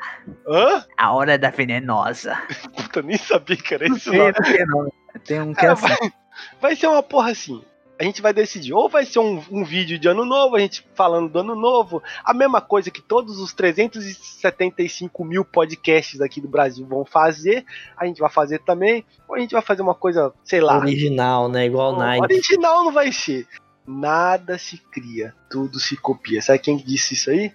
[0.48, 0.84] Hã?
[0.96, 2.38] A hora da venenosa.
[2.76, 4.26] Puta, nem sabia que era isso, Tem, não.
[4.26, 4.92] não tem, não.
[5.24, 5.86] Tem um que é É, assim.
[5.88, 6.12] vai,
[6.60, 7.64] vai ser uma porra assim.
[7.98, 8.72] A gente vai decidir.
[8.72, 12.02] Ou vai ser um, um vídeo de ano novo, a gente falando do ano novo.
[12.24, 17.64] A mesma coisa que todos os 375 mil podcasts aqui do Brasil vão fazer.
[17.96, 19.04] A gente vai fazer também.
[19.28, 20.78] Ou a gente vai fazer uma coisa, sei lá.
[20.78, 21.66] Original, né?
[21.66, 22.22] Igual Nike.
[22.24, 23.46] Original não vai ser.
[23.86, 26.40] Nada se cria, tudo se copia.
[26.40, 27.52] Sabe quem disse isso aí?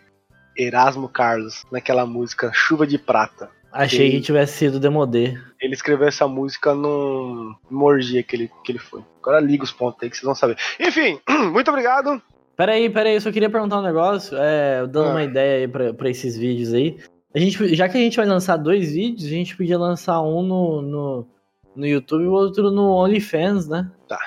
[0.55, 3.49] Erasmo Carlos, naquela música Chuva de Prata.
[3.71, 5.37] Achei que tivesse sido Demodê.
[5.61, 9.01] Ele escreveu essa música num numa orgia que ele, que ele foi.
[9.21, 10.57] Agora liga os pontos aí que vocês vão saber.
[10.79, 11.19] Enfim,
[11.51, 12.21] muito obrigado.
[12.55, 14.35] Peraí, peraí, eu só queria perguntar um negócio.
[14.37, 15.11] É, dando Ah.
[15.11, 16.97] uma ideia aí pra, pra esses vídeos aí.
[17.33, 20.41] A gente, já que a gente vai lançar dois vídeos, a gente podia lançar um
[20.41, 21.27] no, no,
[21.75, 23.89] no YouTube e o outro no OnlyFans, né?
[24.07, 24.17] Tá.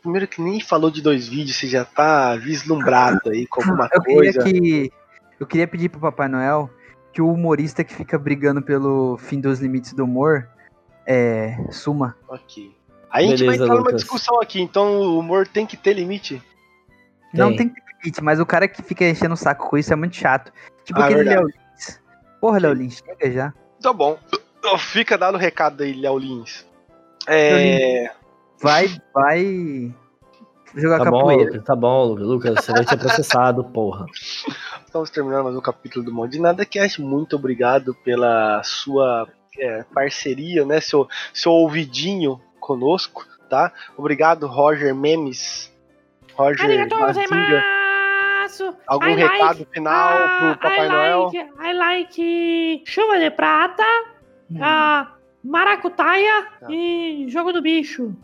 [0.00, 4.00] Primeiro que nem falou de dois vídeos, você já tá vislumbrado aí com alguma Eu
[4.02, 4.44] queria coisa.
[4.44, 4.92] que.
[5.40, 6.70] Eu queria pedir pro Papai Noel
[7.14, 10.48] que o humorista que fica brigando pelo fim dos limites do humor
[11.06, 11.56] é.
[11.70, 12.16] Suma.
[12.28, 12.74] Ok.
[13.08, 14.02] Aí a gente vai entrar numa Lucas.
[14.02, 16.42] discussão aqui, então o humor tem que ter limite.
[17.32, 17.58] Não Tem.
[17.58, 19.96] tem que ter limite, mas o cara que fica enchendo o saco com isso é
[19.96, 20.52] muito chato.
[20.84, 21.38] Tipo Ah, aquele verdade.
[21.40, 22.00] Léo Lins.
[22.40, 23.54] Porra, Léo Lins, chega já.
[23.80, 24.18] Tá bom.
[24.78, 26.66] Fica dado o recado aí, Léo Lins.
[27.28, 28.10] É.
[28.60, 29.94] Vai, vai.
[30.74, 31.44] Jogar Tá bom, capoeira.
[31.44, 32.26] Lucas, tá bom, Lucas.
[32.26, 34.06] Lucas, você vai ser processado, porra.
[34.94, 37.02] Estamos terminando mais um capítulo do Mão de Nada Cast.
[37.02, 39.26] Muito obrigado pela sua
[39.58, 40.80] é, parceria, né?
[40.80, 43.72] Seu, seu ouvidinho conosco, tá?
[43.96, 45.68] Obrigado, Roger Memes.
[46.34, 47.64] Roger Mazinga.
[48.86, 51.22] Algum I like- recado final pro Papai I Noel?
[51.24, 53.82] like, I like chuva de prata,
[54.60, 56.68] ah, maracutaia Tá.
[56.70, 58.14] e jogo do bicho.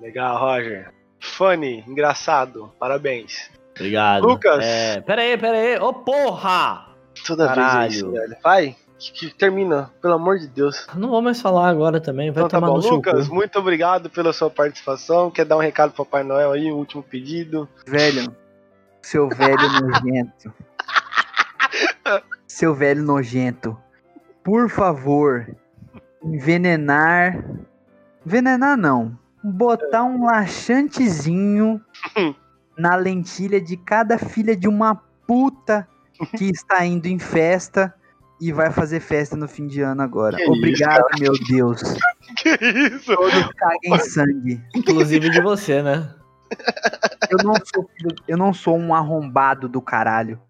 [0.00, 0.92] Legal, Roger.
[1.20, 2.72] Funny, engraçado.
[2.80, 3.48] Parabéns.
[3.76, 4.26] Obrigado.
[4.26, 4.64] Lucas.
[4.64, 5.78] É, peraí, peraí.
[5.78, 6.86] Ô, porra!
[7.26, 8.28] Toda vez é isso, Caralho.
[8.28, 8.36] velho.
[8.42, 10.86] Vai, que, que termina, pelo amor de Deus.
[10.94, 12.30] Não vou mais falar agora também.
[12.30, 13.34] Vai Então tá tomar bom, no seu Lucas, cu.
[13.34, 15.30] muito obrigado pela sua participação.
[15.30, 17.68] Quer dar um recado pro Papai Noel aí, um último pedido?
[17.86, 18.34] Velho,
[19.02, 20.52] seu velho nojento.
[22.46, 23.76] Seu velho nojento.
[24.44, 25.46] Por favor,
[26.22, 27.44] envenenar.
[28.24, 29.18] Envenenar não.
[29.42, 31.80] Botar um laxantezinho
[32.76, 34.94] na lentilha de cada filha de uma
[35.26, 35.86] puta
[36.36, 37.94] que está indo em festa
[38.40, 40.36] e vai fazer festa no fim de ano agora.
[40.36, 41.82] Que isso, Obrigado, meu Deus.
[42.36, 43.14] Que isso?
[43.14, 44.62] Todos caguem sangue.
[44.74, 46.14] Inclusive de você, né?
[47.30, 47.90] Eu não sou
[48.28, 50.40] eu não sou um arrombado do caralho.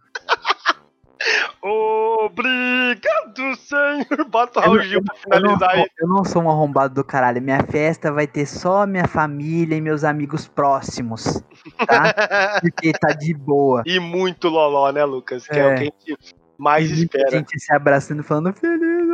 [1.68, 4.24] Obrigado, senhor.
[4.30, 5.90] Bota o Eu Raul não- Gil pra Eu não, finalizar sou, aí.
[5.98, 7.42] eu não sou um arrombado do caralho.
[7.42, 11.42] Minha festa vai ter só minha família e meus amigos próximos,
[11.86, 12.14] tá?
[12.62, 13.82] Porque tá de boa.
[13.86, 15.46] E muito loló, né, Lucas?
[15.46, 15.74] Que é, o É.
[15.74, 16.16] que a gente
[16.58, 17.30] mais A espera.
[17.30, 19.06] gente se abraçando falando Feliz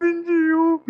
[0.00, 0.80] 2021.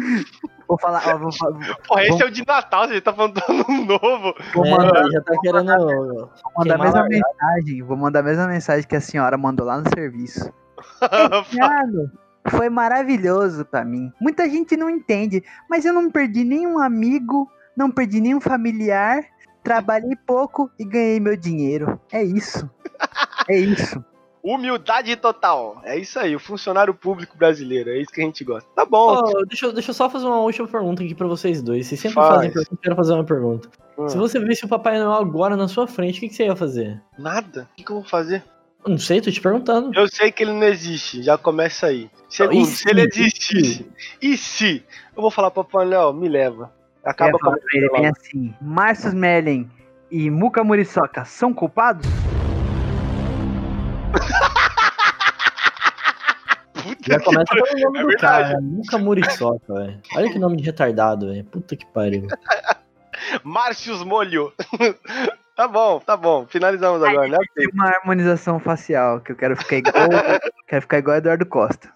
[0.69, 1.31] Vou falar, ó, vou, vou
[1.89, 4.35] Porra, esse é o de Natal, você tá falando do ano novo.
[4.55, 6.31] vou É, mandar, já tá querendo.
[6.57, 7.83] mandar a mesma mensagem.
[7.83, 10.53] Vou mandar a mesma mensagem que a senhora mandou lá no serviço.
[10.81, 12.11] Esse ano
[12.49, 14.13] foi maravilhoso pra mim.
[14.21, 19.23] Muita gente não entende, mas eu não perdi nenhum amigo, não perdi nenhum familiar,
[19.63, 22.01] trabalhei pouco e ganhei meu dinheiro.
[22.13, 22.69] É isso.
[23.49, 24.03] É isso.
[24.41, 25.81] Humildade total.
[25.85, 27.91] É isso aí, o funcionário público brasileiro.
[27.91, 28.71] É isso que a gente gosta.
[28.75, 29.15] Tá bom.
[29.17, 31.87] Ô, deixa, eu- deixa eu só fazer uma última pergunta aqui pra vocês dois.
[31.87, 32.35] Vocês sempre Faz.
[32.35, 33.69] fazem pergunta, eu quero fazer uma pergunta.
[33.99, 34.09] Hum.
[34.09, 36.57] Se você visse o Papai Noel agora na sua frente, o que, que você ia
[36.57, 37.03] fazer?
[37.19, 37.69] Nada.
[37.73, 38.43] O que, que eu vou fazer?
[38.87, 39.91] Não sei, tô te perguntando.
[39.99, 41.23] Eu sei que ele não existe.
[41.23, 42.09] Já começa aí.
[42.29, 43.21] Segundo, E se ele se?
[43.23, 43.91] existisse.
[44.23, 44.85] E se?
[45.17, 46.73] Eu vou falar pro Papai Noel, me leva.
[47.05, 49.69] Acaba com ele bem assim: Márcio Merlin
[50.11, 52.07] e Muca Muriçoca são culpados?
[56.75, 58.49] Puta Já começa pelo nome É do verdade.
[58.53, 60.01] cara, nunca Muriçoca, velho.
[60.15, 61.45] Olha que nome de retardado, velho.
[61.45, 62.27] Puta que pariu.
[63.43, 64.53] Márcios Molho.
[65.59, 66.47] Tá bom, tá bom.
[66.47, 67.37] Finalizamos agora, né?
[67.53, 69.93] Tem uma harmonização facial que eu quero ficar igual.
[70.69, 71.93] quero ficar igual Eduardo Costa.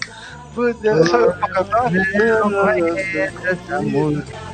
[0.56, 1.10] Por Deus.
[1.10, 1.92] Só eu pra cantar?
[1.96, 4.49] Essa música.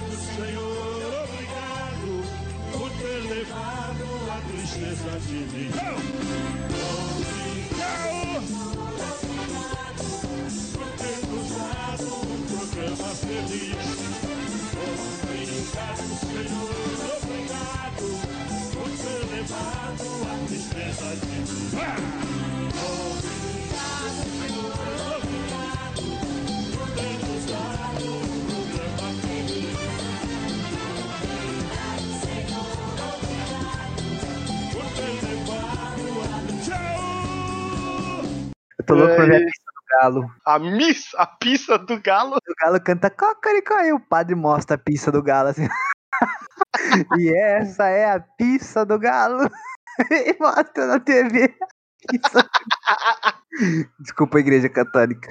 [38.78, 40.32] Eu tô louco pra ver a É, pista do galo.
[40.46, 42.36] A missa, a pista do galo.
[42.36, 45.68] O galo canta cocoricó e o padre mostra a pista do galo assim.
[47.20, 49.50] e essa é a pista do galo.
[50.12, 51.54] e mostra na TV.
[54.00, 55.30] Desculpa, igreja católica.